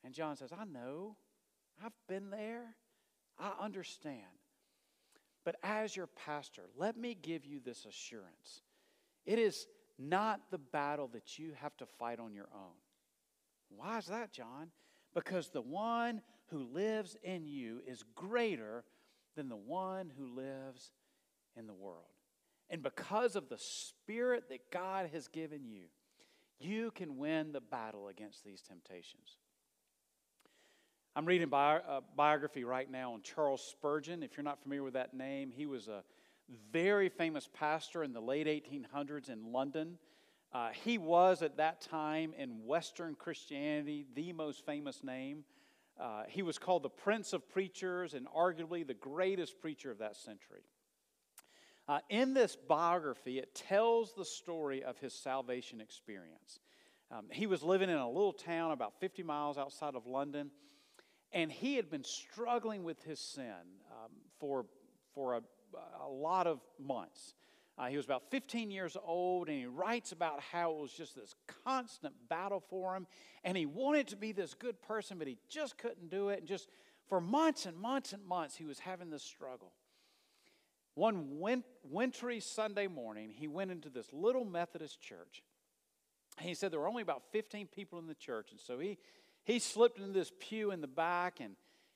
And 0.03 0.13
John 0.13 0.35
says, 0.35 0.51
I 0.57 0.63
know. 0.65 1.15
I've 1.83 1.91
been 2.07 2.29
there. 2.29 2.75
I 3.39 3.51
understand. 3.59 4.21
But 5.43 5.55
as 5.63 5.95
your 5.95 6.05
pastor, 6.05 6.61
let 6.77 6.95
me 6.95 7.17
give 7.19 7.47
you 7.47 7.59
this 7.59 7.85
assurance. 7.85 8.61
It 9.25 9.39
is 9.39 9.65
not 9.97 10.51
the 10.51 10.59
battle 10.59 11.09
that 11.13 11.39
you 11.39 11.53
have 11.59 11.75
to 11.77 11.87
fight 11.87 12.19
on 12.19 12.35
your 12.35 12.49
own. 12.53 12.75
Why 13.75 13.97
is 13.97 14.05
that, 14.05 14.31
John? 14.31 14.69
Because 15.15 15.49
the 15.49 15.61
one 15.61 16.21
who 16.51 16.59
lives 16.59 17.17
in 17.23 17.47
you 17.47 17.81
is 17.87 18.03
greater 18.13 18.83
than 19.35 19.49
the 19.49 19.55
one 19.55 20.11
who 20.15 20.27
lives 20.27 20.91
in 21.57 21.65
the 21.65 21.73
world. 21.73 22.12
And 22.73 22.81
because 22.81 23.35
of 23.35 23.49
the 23.49 23.59
Spirit 23.59 24.49
that 24.49 24.71
God 24.71 25.07
has 25.13 25.27
given 25.27 25.63
you, 25.63 25.83
you 26.59 26.89
can 26.89 27.19
win 27.19 27.51
the 27.51 27.61
battle 27.61 28.07
against 28.07 28.43
these 28.43 28.63
temptations. 28.63 29.37
I'm 31.15 31.27
reading 31.27 31.47
a 31.53 32.01
biography 32.15 32.63
right 32.63 32.89
now 32.89 33.13
on 33.13 33.21
Charles 33.21 33.61
Spurgeon. 33.63 34.23
If 34.23 34.35
you're 34.35 34.43
not 34.43 34.63
familiar 34.63 34.81
with 34.81 34.95
that 34.95 35.13
name, 35.13 35.51
he 35.55 35.67
was 35.67 35.87
a 35.87 36.03
very 36.71 37.09
famous 37.09 37.47
pastor 37.53 38.03
in 38.03 38.11
the 38.11 38.19
late 38.19 38.47
1800s 38.47 39.29
in 39.29 39.51
London. 39.51 39.99
Uh, 40.51 40.69
he 40.71 40.97
was 40.97 41.43
at 41.43 41.57
that 41.57 41.79
time 41.79 42.33
in 42.35 42.65
Western 42.65 43.13
Christianity 43.13 44.07
the 44.15 44.33
most 44.33 44.65
famous 44.65 45.03
name. 45.03 45.43
Uh, 46.01 46.23
he 46.27 46.41
was 46.41 46.57
called 46.57 46.81
the 46.81 46.89
Prince 46.89 47.33
of 47.33 47.47
Preachers 47.47 48.15
and 48.15 48.25
arguably 48.35 48.85
the 48.85 48.95
greatest 48.95 49.61
preacher 49.61 49.91
of 49.91 49.99
that 49.99 50.15
century. 50.15 50.63
Uh, 51.87 51.99
in 52.09 52.33
this 52.33 52.55
biography, 52.55 53.39
it 53.39 53.53
tells 53.53 54.13
the 54.13 54.23
story 54.23 54.83
of 54.83 54.97
his 54.99 55.13
salvation 55.13 55.81
experience. 55.81 56.59
Um, 57.11 57.25
he 57.29 57.45
was 57.45 57.61
living 57.61 57.89
in 57.89 57.97
a 57.97 58.07
little 58.07 58.33
town 58.33 58.71
about 58.71 58.99
50 58.99 59.23
miles 59.23 59.57
outside 59.57 59.95
of 59.95 60.07
London, 60.07 60.49
and 61.33 61.51
he 61.51 61.75
had 61.75 61.89
been 61.89 62.03
struggling 62.03 62.83
with 62.83 63.03
his 63.03 63.19
sin 63.19 63.53
um, 63.91 64.11
for, 64.39 64.65
for 65.13 65.35
a, 65.35 65.41
a 66.01 66.07
lot 66.07 66.47
of 66.47 66.61
months. 66.79 67.33
Uh, 67.77 67.87
he 67.87 67.97
was 67.97 68.05
about 68.05 68.29
15 68.29 68.69
years 68.71 68.95
old, 69.03 69.49
and 69.49 69.57
he 69.57 69.65
writes 69.65 70.11
about 70.11 70.39
how 70.39 70.71
it 70.71 70.77
was 70.77 70.93
just 70.93 71.15
this 71.15 71.35
constant 71.65 72.13
battle 72.29 72.63
for 72.69 72.95
him. 72.95 73.07
And 73.43 73.57
he 73.57 73.65
wanted 73.65 74.07
to 74.09 74.15
be 74.15 74.31
this 74.31 74.53
good 74.53 74.81
person, 74.81 75.17
but 75.17 75.27
he 75.27 75.37
just 75.49 75.77
couldn't 75.77 76.09
do 76.09 76.29
it. 76.29 76.39
And 76.39 76.47
just 76.47 76.69
for 77.07 77.19
months 77.19 77.65
and 77.65 77.75
months 77.77 78.13
and 78.13 78.23
months, 78.25 78.55
he 78.55 78.65
was 78.65 78.79
having 78.79 79.09
this 79.09 79.23
struggle. 79.23 79.71
One 80.95 81.39
win- 81.39 81.63
wintry 81.83 82.39
Sunday 82.39 82.87
morning, 82.87 83.31
he 83.31 83.47
went 83.47 83.71
into 83.71 83.89
this 83.89 84.11
little 84.13 84.45
Methodist 84.45 85.01
church. 85.01 85.43
He 86.39 86.53
said 86.53 86.71
there 86.71 86.79
were 86.79 86.87
only 86.87 87.01
about 87.03 87.23
15 87.31 87.67
people 87.67 87.99
in 87.99 88.07
the 88.07 88.15
church. 88.15 88.51
And 88.51 88.59
so 88.59 88.79
he, 88.79 88.97
he 89.43 89.59
slipped 89.59 89.99
into 89.99 90.11
this 90.11 90.31
pew 90.39 90.71
in 90.71 90.81
the 90.81 90.87
back 90.87 91.39
and 91.39 91.55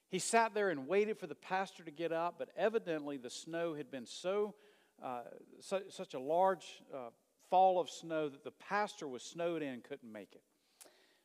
he 0.09 0.19
sat 0.19 0.53
there 0.53 0.69
and 0.69 0.87
waited 0.87 1.19
for 1.19 1.27
the 1.27 1.35
pastor 1.35 1.83
to 1.83 1.91
get 1.91 2.11
up. 2.11 2.35
But 2.37 2.49
evidently, 2.55 3.17
the 3.17 3.29
snow 3.29 3.73
had 3.73 3.91
been 3.91 4.05
so 4.05 4.55
uh, 5.03 5.21
su- 5.59 5.83
such 5.89 6.13
a 6.13 6.19
large 6.19 6.81
uh, 6.93 7.09
fall 7.49 7.79
of 7.79 7.89
snow 7.89 8.29
that 8.29 8.43
the 8.43 8.51
pastor 8.51 9.07
was 9.07 9.23
snowed 9.23 9.61
in 9.61 9.69
and 9.69 9.83
couldn't 9.83 10.11
make 10.11 10.33
it. 10.33 10.41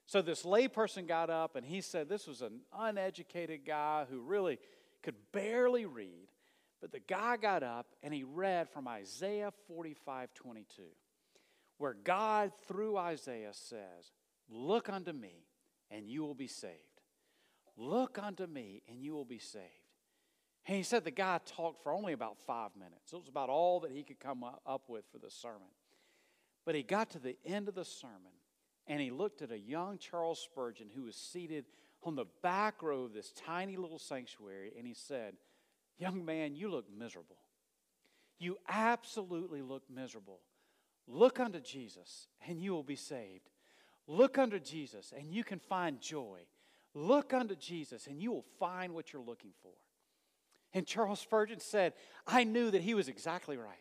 So 0.06 0.20
this 0.20 0.42
layperson 0.42 1.06
got 1.06 1.30
up 1.30 1.56
and 1.56 1.64
he 1.64 1.80
said 1.80 2.08
this 2.08 2.26
was 2.26 2.42
an 2.42 2.60
uneducated 2.76 3.64
guy 3.64 4.04
who 4.10 4.20
really 4.20 4.58
could 5.02 5.14
barely 5.32 5.86
read. 5.86 6.28
But 6.82 6.90
the 6.90 7.00
guy 7.00 7.36
got 7.36 7.62
up 7.62 7.86
and 8.02 8.12
he 8.12 8.24
read 8.24 8.68
from 8.68 8.88
Isaiah 8.88 9.52
45 9.68 10.34
22, 10.34 10.82
where 11.78 11.94
God, 11.94 12.50
through 12.66 12.96
Isaiah, 12.98 13.52
says, 13.52 14.10
Look 14.50 14.90
unto 14.90 15.12
me 15.12 15.46
and 15.90 16.08
you 16.08 16.22
will 16.22 16.34
be 16.34 16.48
saved. 16.48 16.74
Look 17.76 18.18
unto 18.20 18.46
me 18.46 18.82
and 18.88 19.00
you 19.00 19.14
will 19.14 19.24
be 19.24 19.38
saved. 19.38 19.64
And 20.66 20.76
he 20.76 20.82
said 20.82 21.04
the 21.04 21.12
guy 21.12 21.40
talked 21.46 21.82
for 21.84 21.92
only 21.92 22.12
about 22.12 22.38
five 22.38 22.70
minutes. 22.76 23.12
It 23.12 23.16
was 23.16 23.28
about 23.28 23.48
all 23.48 23.80
that 23.80 23.92
he 23.92 24.02
could 24.02 24.18
come 24.18 24.44
up 24.44 24.88
with 24.88 25.04
for 25.10 25.18
the 25.18 25.30
sermon. 25.30 25.70
But 26.66 26.74
he 26.74 26.82
got 26.82 27.10
to 27.10 27.20
the 27.20 27.36
end 27.44 27.68
of 27.68 27.76
the 27.76 27.84
sermon 27.84 28.32
and 28.88 29.00
he 29.00 29.10
looked 29.10 29.40
at 29.40 29.52
a 29.52 29.58
young 29.58 29.98
Charles 29.98 30.40
Spurgeon 30.40 30.88
who 30.94 31.04
was 31.04 31.16
seated 31.16 31.64
on 32.02 32.16
the 32.16 32.26
back 32.42 32.82
row 32.82 33.04
of 33.04 33.12
this 33.12 33.32
tiny 33.32 33.76
little 33.76 33.98
sanctuary 33.98 34.72
and 34.76 34.86
he 34.86 34.94
said, 34.94 35.34
Young 35.98 36.24
man, 36.24 36.54
you 36.54 36.70
look 36.70 36.86
miserable. 36.96 37.36
You 38.38 38.58
absolutely 38.68 39.62
look 39.62 39.84
miserable. 39.88 40.40
Look 41.06 41.40
unto 41.40 41.60
Jesus 41.60 42.28
and 42.46 42.60
you 42.60 42.72
will 42.72 42.82
be 42.82 42.96
saved. 42.96 43.50
Look 44.06 44.38
unto 44.38 44.58
Jesus 44.58 45.12
and 45.16 45.32
you 45.32 45.44
can 45.44 45.58
find 45.58 46.00
joy. 46.00 46.40
Look 46.94 47.32
unto 47.32 47.54
Jesus 47.54 48.06
and 48.06 48.20
you 48.20 48.32
will 48.32 48.44
find 48.58 48.94
what 48.94 49.12
you're 49.12 49.22
looking 49.22 49.52
for. 49.62 49.72
And 50.74 50.86
Charles 50.86 51.20
Spurgeon 51.20 51.60
said, 51.60 51.92
I 52.26 52.44
knew 52.44 52.70
that 52.70 52.82
he 52.82 52.94
was 52.94 53.08
exactly 53.08 53.56
right. 53.56 53.76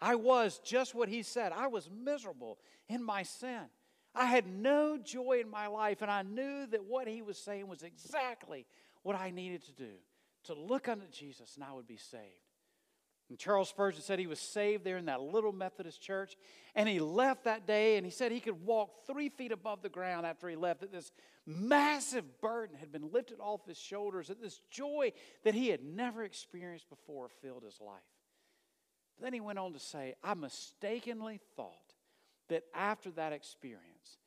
I 0.00 0.14
was 0.14 0.60
just 0.64 0.94
what 0.94 1.08
he 1.08 1.22
said. 1.22 1.52
I 1.52 1.66
was 1.68 1.90
miserable 1.90 2.58
in 2.88 3.02
my 3.02 3.22
sin. 3.22 3.62
I 4.14 4.26
had 4.26 4.46
no 4.46 4.98
joy 4.98 5.40
in 5.42 5.50
my 5.50 5.66
life, 5.66 6.00
and 6.00 6.10
I 6.10 6.22
knew 6.22 6.66
that 6.66 6.84
what 6.84 7.06
he 7.06 7.22
was 7.22 7.38
saying 7.38 7.68
was 7.68 7.82
exactly 7.82 8.66
what 9.02 9.16
I 9.16 9.30
needed 9.30 9.64
to 9.66 9.72
do 9.72 9.92
to 10.46 10.54
look 10.54 10.88
unto 10.88 11.06
Jesus, 11.08 11.54
and 11.56 11.64
I 11.64 11.72
would 11.72 11.86
be 11.86 11.96
saved. 11.96 12.24
And 13.28 13.38
Charles 13.38 13.68
Spurgeon 13.68 14.02
said 14.02 14.18
he 14.18 14.28
was 14.28 14.38
saved 14.38 14.84
there 14.84 14.98
in 14.98 15.06
that 15.06 15.20
little 15.20 15.52
Methodist 15.52 16.00
church. 16.00 16.36
And 16.74 16.88
he 16.88 17.00
left 17.00 17.44
that 17.44 17.66
day 17.66 17.96
and 17.96 18.06
he 18.06 18.12
said 18.12 18.30
he 18.30 18.40
could 18.40 18.64
walk 18.64 19.04
three 19.06 19.30
feet 19.30 19.50
above 19.50 19.82
the 19.82 19.88
ground 19.88 20.26
after 20.26 20.48
he 20.48 20.54
left, 20.54 20.80
that 20.80 20.92
this 20.92 21.10
massive 21.44 22.40
burden 22.40 22.76
had 22.76 22.92
been 22.92 23.10
lifted 23.10 23.40
off 23.40 23.66
his 23.66 23.78
shoulders, 23.78 24.28
that 24.28 24.40
this 24.40 24.60
joy 24.70 25.12
that 25.42 25.54
he 25.54 25.68
had 25.68 25.82
never 25.82 26.22
experienced 26.22 26.88
before 26.88 27.28
filled 27.42 27.64
his 27.64 27.80
life. 27.80 27.98
But 29.16 29.24
then 29.24 29.32
he 29.32 29.40
went 29.40 29.58
on 29.58 29.72
to 29.72 29.80
say, 29.80 30.14
I 30.22 30.34
mistakenly 30.34 31.40
thought 31.56 31.94
that 32.48 32.62
after 32.74 33.10
that 33.12 33.32
experience, 33.32 34.18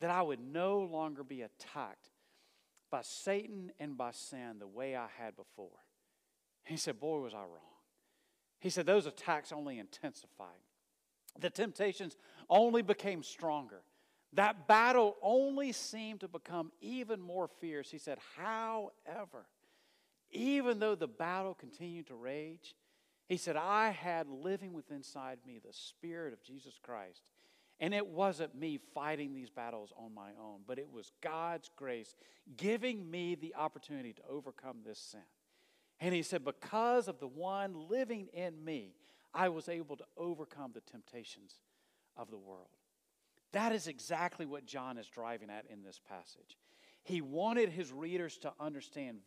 that 0.00 0.10
I 0.10 0.20
would 0.20 0.40
no 0.40 0.80
longer 0.80 1.24
be 1.24 1.40
attacked 1.40 2.10
by 2.92 3.02
Satan 3.02 3.72
and 3.80 3.96
by 3.96 4.12
sin 4.12 4.60
the 4.60 4.68
way 4.68 4.94
I 4.94 5.08
had 5.18 5.34
before. 5.34 5.80
He 6.62 6.76
said, 6.76 7.00
Boy, 7.00 7.18
was 7.18 7.34
I 7.34 7.38
wrong. 7.38 7.72
He 8.60 8.70
said 8.70 8.86
those 8.86 9.06
attacks 9.06 9.50
only 9.50 9.80
intensified. 9.80 10.46
The 11.40 11.50
temptations 11.50 12.16
only 12.48 12.82
became 12.82 13.24
stronger. 13.24 13.80
That 14.34 14.68
battle 14.68 15.16
only 15.22 15.72
seemed 15.72 16.20
to 16.20 16.28
become 16.28 16.70
even 16.80 17.20
more 17.20 17.48
fierce. 17.48 17.90
He 17.90 17.98
said, 17.98 18.18
However, 18.36 19.46
even 20.30 20.78
though 20.78 20.94
the 20.94 21.08
battle 21.08 21.54
continued 21.54 22.06
to 22.06 22.14
rage, 22.14 22.76
he 23.28 23.36
said, 23.36 23.56
I 23.56 23.90
had 23.90 24.28
living 24.28 24.72
within 24.74 24.98
inside 24.98 25.38
me 25.46 25.58
the 25.58 25.72
Spirit 25.72 26.32
of 26.32 26.42
Jesus 26.42 26.78
Christ. 26.82 27.22
And 27.82 27.92
it 27.92 28.06
wasn't 28.06 28.54
me 28.54 28.78
fighting 28.94 29.34
these 29.34 29.50
battles 29.50 29.92
on 29.98 30.14
my 30.14 30.30
own, 30.40 30.60
but 30.68 30.78
it 30.78 30.88
was 30.90 31.10
God's 31.20 31.68
grace 31.74 32.14
giving 32.56 33.10
me 33.10 33.34
the 33.34 33.56
opportunity 33.56 34.12
to 34.12 34.22
overcome 34.30 34.78
this 34.86 35.00
sin. 35.00 35.20
And 35.98 36.14
he 36.14 36.22
said, 36.22 36.44
Because 36.44 37.08
of 37.08 37.18
the 37.18 37.26
one 37.26 37.88
living 37.90 38.28
in 38.32 38.64
me, 38.64 38.94
I 39.34 39.48
was 39.48 39.68
able 39.68 39.96
to 39.96 40.04
overcome 40.16 40.70
the 40.72 40.80
temptations 40.80 41.56
of 42.16 42.30
the 42.30 42.38
world. 42.38 42.68
That 43.50 43.72
is 43.72 43.88
exactly 43.88 44.46
what 44.46 44.64
John 44.64 44.96
is 44.96 45.08
driving 45.08 45.50
at 45.50 45.66
in 45.68 45.82
this 45.82 46.00
passage. 46.08 46.56
He 47.02 47.20
wanted 47.20 47.68
his 47.68 47.92
readers 47.92 48.38
to 48.38 48.52
understand 48.60 49.18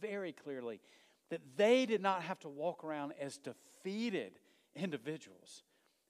very, 0.00 0.32
clearly 0.32 0.80
that 1.28 1.42
they 1.56 1.86
did 1.86 2.02
not 2.02 2.22
have 2.24 2.40
to 2.40 2.48
walk 2.48 2.82
around 2.82 3.14
as 3.20 3.38
defeated 3.38 4.32
individuals, 4.74 5.62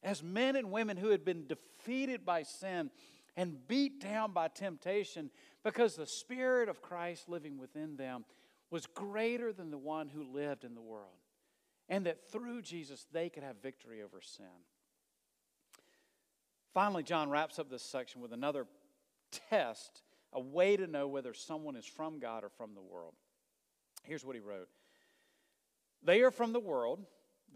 as 0.03 0.23
men 0.23 0.57
and 0.57 0.71
women 0.71 0.97
who 0.97 1.11
had 1.11 1.25
been 1.25 1.47
defeated 1.47 2.25
by 2.25 2.43
sin 2.43 2.91
and 3.37 3.67
beat 3.69 4.01
down 4.01 4.33
by 4.33 4.49
temptation 4.49 5.31
because 5.63 5.95
the 5.95 6.07
Spirit 6.07 6.69
of 6.69 6.83
Christ 6.83 7.29
living 7.29 7.59
within 7.59 7.97
them 7.97 8.25
was 8.71 8.87
greater 8.87 9.53
than 9.53 9.71
the 9.71 9.79
one 9.79 10.09
who 10.09 10.23
lived 10.23 10.65
in 10.65 10.75
the 10.75 10.81
world, 10.81 11.19
and 11.89 12.07
that 12.07 12.31
through 12.31 12.63
Jesus 12.63 13.07
they 13.13 13.29
could 13.29 13.43
have 13.43 13.63
victory 13.63 14.03
over 14.03 14.21
sin. 14.21 14.47
Finally, 16.73 17.03
John 17.03 17.31
wraps 17.31 17.59
up 17.59 17.69
this 17.69 17.83
section 17.83 18.21
with 18.21 18.33
another 18.33 18.67
test, 19.51 20.03
a 20.33 20.41
way 20.41 20.77
to 20.77 20.87
know 20.87 21.09
whether 21.09 21.35
someone 21.35 21.77
is 21.77 21.85
from 21.85 22.21
God 22.21 22.45
or 22.45 22.49
from 22.49 22.75
the 22.75 22.83
world. 22.83 23.15
Here's 24.05 24.25
what 24.25 24.37
he 24.37 24.41
wrote 24.41 24.69
They 26.03 26.23
are 26.23 26.31
from 26.31 26.53
the 26.53 26.61
world, 26.61 27.05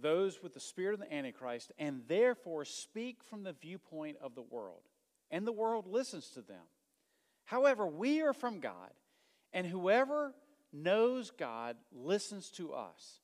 those 0.01 0.43
with 0.43 0.55
the 0.55 0.61
spirit 0.61 0.95
of 0.95 1.01
the 1.01 1.13
Antichrist, 1.15 1.73
and 1.79 2.03
therefore 2.09 2.65
speak 2.65 3.23
from 3.23 3.43
the 3.43 3.53
viewpoint 3.53 4.17
of 4.21 4.35
the 4.35 4.43
world, 4.43 4.83
and 5.31 5.47
the 5.47 5.53
world 5.53 5.87
listens 5.87 6.29
to 6.31 6.43
them. 6.43 6.67
However, 7.45 7.87
we 7.87 8.23
are 8.23 8.33
from 8.33 8.61
God, 8.61 8.91
and 9.53 9.67
whoever 9.67 10.35
knows 10.73 11.31
God 11.31 11.77
listens 11.93 12.51
to 12.53 12.73
us. 12.73 13.21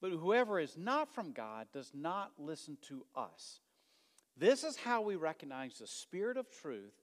But 0.00 0.12
whoever 0.12 0.58
is 0.58 0.76
not 0.76 1.14
from 1.14 1.32
God 1.32 1.68
does 1.72 1.92
not 1.94 2.32
listen 2.38 2.76
to 2.88 3.06
us. 3.14 3.60
This 4.36 4.64
is 4.64 4.76
how 4.76 5.02
we 5.02 5.16
recognize 5.16 5.78
the 5.78 5.86
spirit 5.86 6.36
of 6.36 6.50
truth 6.50 6.94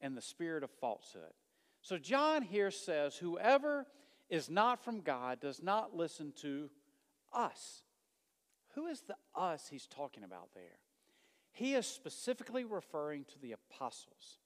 and 0.00 0.16
the 0.16 0.22
spirit 0.22 0.62
of 0.62 0.70
falsehood. 0.70 1.32
So, 1.80 1.98
John 1.98 2.42
here 2.42 2.70
says, 2.70 3.16
Whoever 3.16 3.86
is 4.28 4.50
not 4.50 4.82
from 4.84 5.00
God 5.00 5.40
does 5.40 5.62
not 5.62 5.96
listen 5.96 6.32
to 6.42 6.70
us. 7.32 7.82
Who 8.74 8.86
is 8.86 9.02
the 9.02 9.16
us 9.34 9.68
he's 9.68 9.86
talking 9.86 10.24
about 10.24 10.48
there? 10.54 10.78
He 11.52 11.74
is 11.74 11.86
specifically 11.86 12.64
referring 12.64 13.24
to 13.26 13.38
the 13.40 13.52
apostles. 13.52 14.38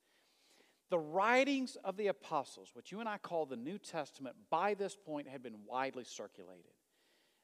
The 0.91 0.99
writings 0.99 1.77
of 1.85 1.97
the 1.97 2.09
apostles, 2.09 2.71
which 2.75 2.93
you 2.93 3.01
and 3.01 3.09
I 3.09 3.19
call 3.19 3.47
the 3.47 3.57
New 3.57 3.79
Testament, 3.79 4.37
by 4.51 4.75
this 4.75 4.97
point 4.97 5.29
had 5.29 5.43
been 5.43 5.65
widely 5.67 6.05
circulated. 6.05 6.73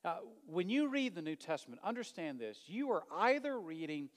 Uh, 0.05 0.17
when 0.47 0.69
you 0.69 0.89
read 0.89 1.15
the 1.15 1.23
New 1.23 1.37
Testament, 1.37 1.81
understand 1.83 2.39
this 2.39 2.59
you 2.67 2.91
are 2.91 3.05
either 3.11 3.59
reading 3.59 4.11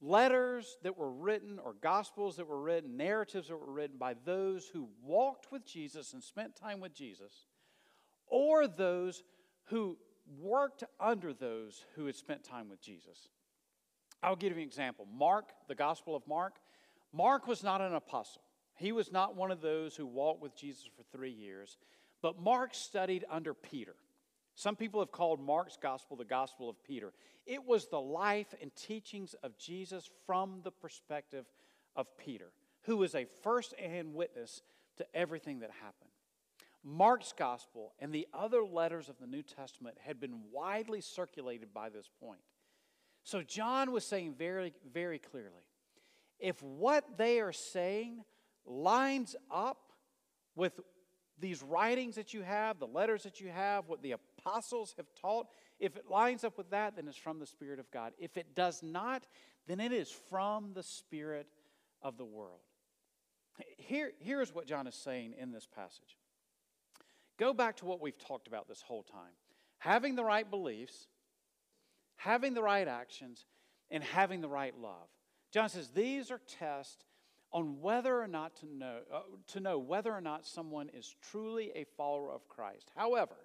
letters 0.00 0.76
that 0.82 0.96
were 0.96 1.10
written, 1.10 1.58
or 1.58 1.74
gospels 1.74 2.36
that 2.36 2.46
were 2.46 2.60
written, 2.60 2.96
narratives 2.96 3.48
that 3.48 3.56
were 3.56 3.72
written 3.72 3.98
by 3.98 4.14
those 4.24 4.66
who 4.66 4.88
walked 5.02 5.50
with 5.50 5.66
Jesus 5.66 6.12
and 6.12 6.22
spent 6.22 6.54
time 6.54 6.80
with 6.80 6.94
Jesus, 6.94 7.46
or 8.26 8.66
those 8.66 9.24
who 9.64 9.98
worked 10.40 10.84
under 11.00 11.32
those 11.32 11.84
who 11.94 12.06
had 12.06 12.16
spent 12.16 12.44
time 12.44 12.68
with 12.68 12.80
Jesus. 12.80 13.28
I'll 14.22 14.36
give 14.36 14.52
you 14.52 14.58
an 14.58 14.66
example. 14.66 15.06
Mark, 15.12 15.50
the 15.68 15.74
Gospel 15.74 16.16
of 16.16 16.26
Mark, 16.26 16.56
Mark 17.12 17.46
was 17.46 17.62
not 17.62 17.80
an 17.80 17.94
apostle. 17.94 18.42
He 18.74 18.92
was 18.92 19.10
not 19.10 19.36
one 19.36 19.50
of 19.50 19.60
those 19.60 19.96
who 19.96 20.06
walked 20.06 20.42
with 20.42 20.56
Jesus 20.56 20.84
for 20.96 21.02
three 21.02 21.30
years, 21.30 21.78
but 22.22 22.40
Mark 22.40 22.74
studied 22.74 23.24
under 23.30 23.54
Peter. 23.54 23.94
Some 24.54 24.76
people 24.76 25.00
have 25.00 25.12
called 25.12 25.40
Mark's 25.40 25.78
gospel 25.80 26.16
the 26.16 26.24
gospel 26.24 26.68
of 26.68 26.82
Peter. 26.82 27.12
It 27.46 27.64
was 27.64 27.86
the 27.86 28.00
life 28.00 28.54
and 28.60 28.74
teachings 28.74 29.34
of 29.42 29.56
Jesus 29.56 30.10
from 30.26 30.60
the 30.64 30.72
perspective 30.72 31.46
of 31.96 32.06
Peter, 32.18 32.52
who 32.82 32.96
was 32.96 33.14
a 33.14 33.26
first 33.42 33.74
hand 33.78 34.14
witness 34.14 34.62
to 34.96 35.06
everything 35.14 35.60
that 35.60 35.70
happened. 35.70 36.07
Mark's 36.84 37.32
gospel 37.36 37.92
and 37.98 38.12
the 38.12 38.26
other 38.32 38.64
letters 38.64 39.08
of 39.08 39.18
the 39.20 39.26
New 39.26 39.42
Testament 39.42 39.96
had 40.00 40.20
been 40.20 40.40
widely 40.52 41.00
circulated 41.00 41.74
by 41.74 41.88
this 41.88 42.08
point. 42.20 42.40
So 43.24 43.42
John 43.42 43.92
was 43.92 44.04
saying 44.04 44.34
very, 44.38 44.72
very 44.92 45.18
clearly 45.18 45.64
if 46.38 46.62
what 46.62 47.18
they 47.18 47.40
are 47.40 47.52
saying 47.52 48.22
lines 48.64 49.34
up 49.50 49.92
with 50.54 50.80
these 51.40 51.62
writings 51.62 52.16
that 52.16 52.34
you 52.34 52.42
have, 52.42 52.78
the 52.78 52.86
letters 52.86 53.22
that 53.22 53.40
you 53.40 53.48
have, 53.48 53.88
what 53.88 54.02
the 54.02 54.12
apostles 54.12 54.94
have 54.96 55.06
taught, 55.20 55.46
if 55.78 55.96
it 55.96 56.10
lines 56.10 56.44
up 56.44 56.58
with 56.58 56.70
that, 56.70 56.96
then 56.96 57.06
it's 57.06 57.16
from 57.16 57.38
the 57.38 57.46
Spirit 57.46 57.78
of 57.78 57.90
God. 57.90 58.12
If 58.18 58.36
it 58.36 58.54
does 58.54 58.82
not, 58.82 59.26
then 59.66 59.80
it 59.80 59.92
is 59.92 60.10
from 60.10 60.72
the 60.74 60.82
Spirit 60.82 61.46
of 62.02 62.16
the 62.16 62.24
world. 62.24 62.60
Here, 63.76 64.12
here's 64.18 64.54
what 64.54 64.66
John 64.66 64.86
is 64.86 64.94
saying 64.94 65.34
in 65.38 65.52
this 65.52 65.66
passage. 65.66 66.16
Go 67.38 67.54
back 67.54 67.76
to 67.78 67.84
what 67.84 68.00
we've 68.00 68.18
talked 68.18 68.48
about 68.48 68.68
this 68.68 68.82
whole 68.82 69.02
time 69.02 69.32
having 69.78 70.16
the 70.16 70.24
right 70.24 70.50
beliefs, 70.50 71.06
having 72.16 72.52
the 72.52 72.62
right 72.62 72.88
actions, 72.88 73.46
and 73.90 74.02
having 74.02 74.40
the 74.40 74.48
right 74.48 74.76
love. 74.76 75.08
John 75.52 75.68
says 75.68 75.88
these 75.88 76.30
are 76.32 76.40
tests 76.58 77.04
on 77.52 77.80
whether 77.80 78.20
or 78.20 78.26
not 78.26 78.56
to 78.56 78.66
know, 78.66 78.98
uh, 79.12 79.20
to 79.46 79.60
know 79.60 79.78
whether 79.78 80.12
or 80.12 80.20
not 80.20 80.46
someone 80.46 80.90
is 80.92 81.14
truly 81.30 81.70
a 81.74 81.84
follower 81.96 82.30
of 82.30 82.48
Christ. 82.48 82.90
However, 82.94 83.36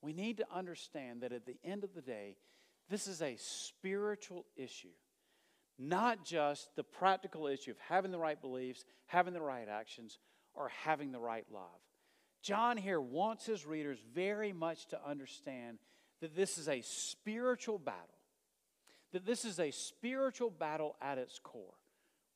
we 0.00 0.12
need 0.12 0.38
to 0.38 0.46
understand 0.54 1.22
that 1.22 1.32
at 1.32 1.44
the 1.44 1.58
end 1.64 1.84
of 1.84 1.94
the 1.94 2.00
day, 2.00 2.36
this 2.88 3.06
is 3.06 3.20
a 3.20 3.36
spiritual 3.38 4.46
issue, 4.56 4.88
not 5.78 6.24
just 6.24 6.74
the 6.76 6.84
practical 6.84 7.46
issue 7.46 7.72
of 7.72 7.78
having 7.78 8.10
the 8.10 8.18
right 8.18 8.40
beliefs, 8.40 8.84
having 9.06 9.34
the 9.34 9.42
right 9.42 9.68
actions, 9.68 10.18
or 10.54 10.70
having 10.84 11.10
the 11.10 11.18
right 11.18 11.46
love. 11.52 11.80
John 12.44 12.76
here 12.76 13.00
wants 13.00 13.46
his 13.46 13.64
readers 13.64 13.98
very 14.14 14.52
much 14.52 14.86
to 14.88 15.00
understand 15.02 15.78
that 16.20 16.36
this 16.36 16.58
is 16.58 16.68
a 16.68 16.82
spiritual 16.82 17.78
battle, 17.78 18.18
that 19.12 19.24
this 19.24 19.46
is 19.46 19.58
a 19.58 19.70
spiritual 19.70 20.50
battle 20.50 20.94
at 21.00 21.16
its 21.16 21.40
core, 21.42 21.72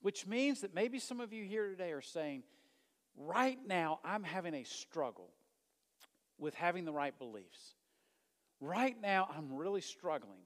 which 0.01 0.27
means 0.27 0.63
that 0.63 0.75
maybe 0.75 0.99
some 0.99 1.21
of 1.21 1.35
you 1.35 1.45
here 1.45 1.69
today 1.69 1.93
are 1.93 2.01
saying, 2.01 2.43
right 3.19 3.59
now 3.67 4.01
I'm 4.03 4.23
having 4.25 4.55
a 4.55 4.65
struggle 4.65 5.29
with 6.39 6.55
having 6.55 6.87
the 6.87 6.93
right 6.93 7.17
beliefs. 7.19 7.75
Right 8.63 8.97
now, 9.01 9.29
I'm 9.37 9.53
really 9.53 9.83
struggling 9.83 10.41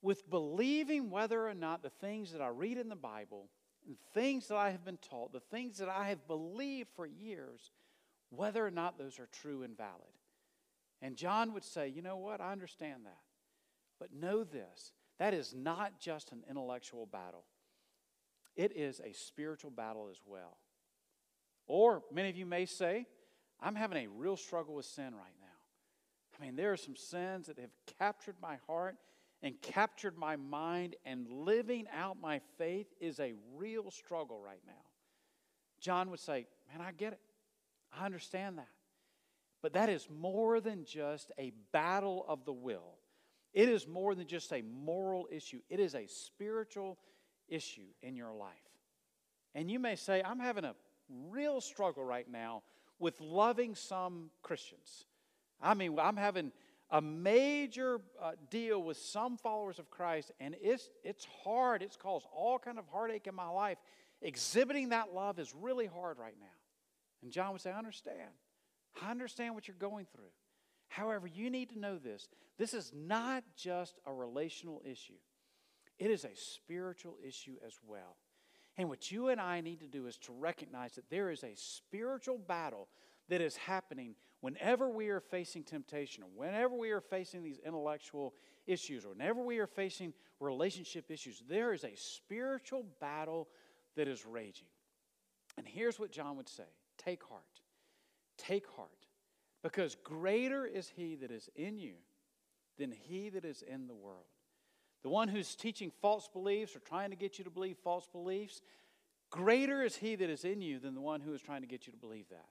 with 0.00 0.28
believing 0.30 1.10
whether 1.10 1.46
or 1.46 1.54
not 1.54 1.82
the 1.82 1.90
things 1.90 2.32
that 2.32 2.40
I 2.40 2.48
read 2.48 2.78
in 2.78 2.88
the 2.88 2.96
Bible, 2.96 3.48
the 3.86 3.96
things 4.14 4.48
that 4.48 4.56
I 4.56 4.70
have 4.70 4.84
been 4.84 4.98
taught, 4.98 5.32
the 5.32 5.40
things 5.40 5.78
that 5.78 5.88
I 5.88 6.08
have 6.08 6.26
believed 6.26 6.88
for 6.96 7.06
years, 7.06 7.70
whether 8.30 8.64
or 8.66 8.70
not 8.70 8.98
those 8.98 9.18
are 9.18 9.28
true 9.32 9.62
and 9.62 9.76
valid. 9.76 10.12
And 11.02 11.16
John 11.16 11.52
would 11.52 11.64
say, 11.64 11.88
you 11.88 12.02
know 12.02 12.16
what? 12.16 12.40
I 12.40 12.52
understand 12.52 13.04
that. 13.04 13.20
But 13.98 14.12
know 14.12 14.44
this 14.44 14.92
that 15.18 15.32
is 15.32 15.54
not 15.54 15.98
just 15.98 16.32
an 16.32 16.44
intellectual 16.48 17.06
battle, 17.06 17.44
it 18.54 18.72
is 18.76 19.00
a 19.00 19.12
spiritual 19.12 19.70
battle 19.70 20.08
as 20.10 20.20
well. 20.26 20.58
Or 21.66 22.02
many 22.12 22.28
of 22.28 22.36
you 22.36 22.46
may 22.46 22.64
say, 22.64 23.06
I'm 23.60 23.74
having 23.74 24.04
a 24.04 24.08
real 24.08 24.36
struggle 24.36 24.74
with 24.74 24.86
sin 24.86 25.14
right 25.14 25.34
now. 25.40 25.46
I 26.38 26.44
mean, 26.44 26.54
there 26.54 26.72
are 26.72 26.76
some 26.76 26.94
sins 26.94 27.46
that 27.46 27.58
have 27.58 27.70
captured 27.98 28.36
my 28.40 28.56
heart 28.66 28.96
and 29.42 29.60
captured 29.60 30.16
my 30.16 30.36
mind, 30.36 30.96
and 31.04 31.28
living 31.28 31.86
out 31.94 32.20
my 32.20 32.40
faith 32.56 32.86
is 33.00 33.20
a 33.20 33.34
real 33.54 33.90
struggle 33.90 34.40
right 34.40 34.62
now. 34.66 34.72
John 35.80 36.10
would 36.10 36.20
say, 36.20 36.46
Man, 36.70 36.86
I 36.86 36.92
get 36.92 37.12
it. 37.12 37.20
I 37.98 38.04
understand 38.04 38.58
that. 38.58 38.68
But 39.62 39.72
that 39.72 39.88
is 39.88 40.08
more 40.10 40.60
than 40.60 40.84
just 40.84 41.32
a 41.38 41.52
battle 41.72 42.24
of 42.28 42.44
the 42.44 42.52
will. 42.52 42.98
It 43.52 43.68
is 43.68 43.88
more 43.88 44.14
than 44.14 44.26
just 44.26 44.52
a 44.52 44.62
moral 44.62 45.26
issue. 45.30 45.60
It 45.68 45.80
is 45.80 45.94
a 45.94 46.06
spiritual 46.06 46.98
issue 47.48 47.88
in 48.02 48.14
your 48.14 48.32
life. 48.34 48.52
And 49.54 49.70
you 49.70 49.78
may 49.78 49.96
say, 49.96 50.22
I'm 50.22 50.38
having 50.38 50.64
a 50.64 50.74
real 51.30 51.60
struggle 51.60 52.04
right 52.04 52.30
now 52.30 52.62
with 52.98 53.20
loving 53.20 53.74
some 53.74 54.30
Christians. 54.42 55.06
I 55.62 55.74
mean, 55.74 55.98
I'm 55.98 56.16
having 56.16 56.52
a 56.90 57.00
major 57.00 58.00
uh, 58.22 58.32
deal 58.50 58.82
with 58.82 58.98
some 58.98 59.36
followers 59.38 59.78
of 59.78 59.90
Christ, 59.90 60.32
and 60.38 60.54
it's, 60.60 60.90
it's 61.02 61.26
hard. 61.42 61.82
It's 61.82 61.96
caused 61.96 62.26
all 62.34 62.58
kind 62.58 62.78
of 62.78 62.86
heartache 62.88 63.26
in 63.26 63.34
my 63.34 63.48
life. 63.48 63.78
Exhibiting 64.22 64.90
that 64.90 65.12
love 65.14 65.38
is 65.38 65.54
really 65.54 65.86
hard 65.86 66.18
right 66.18 66.36
now. 66.38 66.46
And 67.22 67.32
John 67.32 67.52
would 67.52 67.60
say, 67.60 67.70
I 67.70 67.78
understand. 67.78 68.30
I 69.02 69.10
understand 69.10 69.54
what 69.54 69.68
you're 69.68 69.76
going 69.78 70.06
through. 70.12 70.30
However, 70.88 71.26
you 71.26 71.50
need 71.50 71.70
to 71.70 71.78
know 71.78 71.98
this 71.98 72.28
this 72.58 72.72
is 72.72 72.92
not 72.94 73.44
just 73.56 73.98
a 74.06 74.12
relational 74.12 74.82
issue, 74.84 75.18
it 75.98 76.10
is 76.10 76.24
a 76.24 76.34
spiritual 76.34 77.16
issue 77.26 77.56
as 77.66 77.74
well. 77.86 78.16
And 78.78 78.88
what 78.90 79.10
you 79.10 79.28
and 79.28 79.40
I 79.40 79.62
need 79.62 79.80
to 79.80 79.86
do 79.86 80.06
is 80.06 80.18
to 80.18 80.32
recognize 80.32 80.94
that 80.96 81.08
there 81.08 81.30
is 81.30 81.42
a 81.42 81.54
spiritual 81.54 82.38
battle 82.38 82.88
that 83.28 83.40
is 83.40 83.56
happening 83.56 84.14
whenever 84.40 84.88
we 84.88 85.08
are 85.08 85.20
facing 85.20 85.64
temptation, 85.64 86.22
or 86.22 86.28
whenever 86.34 86.74
we 86.74 86.90
are 86.90 87.00
facing 87.00 87.42
these 87.42 87.58
intellectual 87.64 88.34
issues, 88.66 89.04
or 89.04 89.10
whenever 89.10 89.42
we 89.42 89.58
are 89.58 89.66
facing 89.66 90.12
relationship 90.40 91.10
issues. 91.10 91.42
There 91.48 91.72
is 91.72 91.84
a 91.84 91.96
spiritual 91.96 92.84
battle 93.00 93.48
that 93.96 94.08
is 94.08 94.26
raging. 94.26 94.68
And 95.56 95.66
here's 95.66 95.98
what 95.98 96.12
John 96.12 96.36
would 96.36 96.48
say 96.48 96.64
Take 97.06 97.22
heart. 97.22 97.42
Take 98.36 98.66
heart. 98.74 98.90
Because 99.62 99.96
greater 100.02 100.66
is 100.66 100.92
he 100.96 101.14
that 101.16 101.30
is 101.30 101.48
in 101.54 101.78
you 101.78 101.94
than 102.78 102.90
he 102.90 103.28
that 103.30 103.44
is 103.44 103.62
in 103.62 103.86
the 103.86 103.94
world. 103.94 104.26
The 105.02 105.08
one 105.08 105.28
who's 105.28 105.54
teaching 105.54 105.92
false 106.02 106.28
beliefs 106.32 106.74
or 106.74 106.80
trying 106.80 107.10
to 107.10 107.16
get 107.16 107.38
you 107.38 107.44
to 107.44 107.50
believe 107.50 107.76
false 107.84 108.08
beliefs, 108.10 108.60
greater 109.30 109.82
is 109.82 109.96
he 109.96 110.16
that 110.16 110.30
is 110.30 110.44
in 110.44 110.60
you 110.60 110.80
than 110.80 110.94
the 110.94 111.00
one 111.00 111.20
who 111.20 111.32
is 111.32 111.40
trying 111.40 111.60
to 111.60 111.68
get 111.68 111.86
you 111.86 111.92
to 111.92 111.98
believe 111.98 112.28
that. 112.30 112.46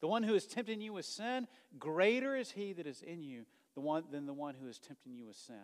The 0.00 0.08
one 0.08 0.24
who 0.24 0.34
is 0.34 0.46
tempting 0.46 0.80
you 0.80 0.94
with 0.94 1.06
sin, 1.06 1.46
greater 1.78 2.34
is 2.34 2.50
he 2.50 2.72
that 2.72 2.88
is 2.88 3.02
in 3.02 3.22
you 3.22 3.44
than 3.76 4.26
the 4.26 4.32
one 4.32 4.54
who 4.60 4.66
is 4.66 4.80
tempting 4.80 5.14
you 5.14 5.26
with 5.26 5.36
sin. 5.36 5.54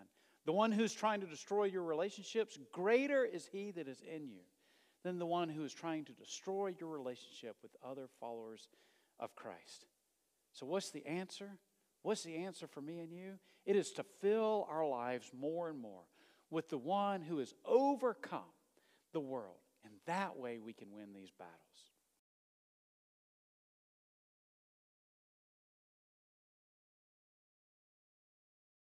The 0.46 0.52
one 0.52 0.70
who's 0.70 0.94
trying 0.94 1.20
to 1.22 1.26
destroy 1.26 1.64
your 1.64 1.82
relationships, 1.82 2.56
greater 2.72 3.24
is 3.24 3.48
he 3.50 3.72
that 3.72 3.88
is 3.88 4.00
in 4.00 4.28
you 4.28 4.42
than 5.08 5.18
the 5.18 5.26
one 5.26 5.48
who 5.48 5.64
is 5.64 5.72
trying 5.72 6.04
to 6.04 6.12
destroy 6.12 6.74
your 6.78 6.90
relationship 6.90 7.56
with 7.62 7.72
other 7.82 8.08
followers 8.20 8.68
of 9.18 9.34
Christ. 9.34 9.86
So, 10.52 10.66
what's 10.66 10.90
the 10.90 11.06
answer? 11.06 11.48
What's 12.02 12.22
the 12.22 12.36
answer 12.36 12.66
for 12.66 12.82
me 12.82 13.00
and 13.00 13.10
you? 13.10 13.38
It 13.64 13.74
is 13.74 13.90
to 13.92 14.04
fill 14.20 14.66
our 14.70 14.86
lives 14.86 15.30
more 15.38 15.70
and 15.70 15.80
more 15.80 16.02
with 16.50 16.68
the 16.68 16.78
one 16.78 17.22
who 17.22 17.38
has 17.38 17.54
overcome 17.64 18.52
the 19.12 19.20
world. 19.20 19.56
And 19.82 19.94
that 20.06 20.36
way 20.36 20.58
we 20.58 20.74
can 20.74 20.92
win 20.92 21.14
these 21.14 21.30
battles. 21.38 21.87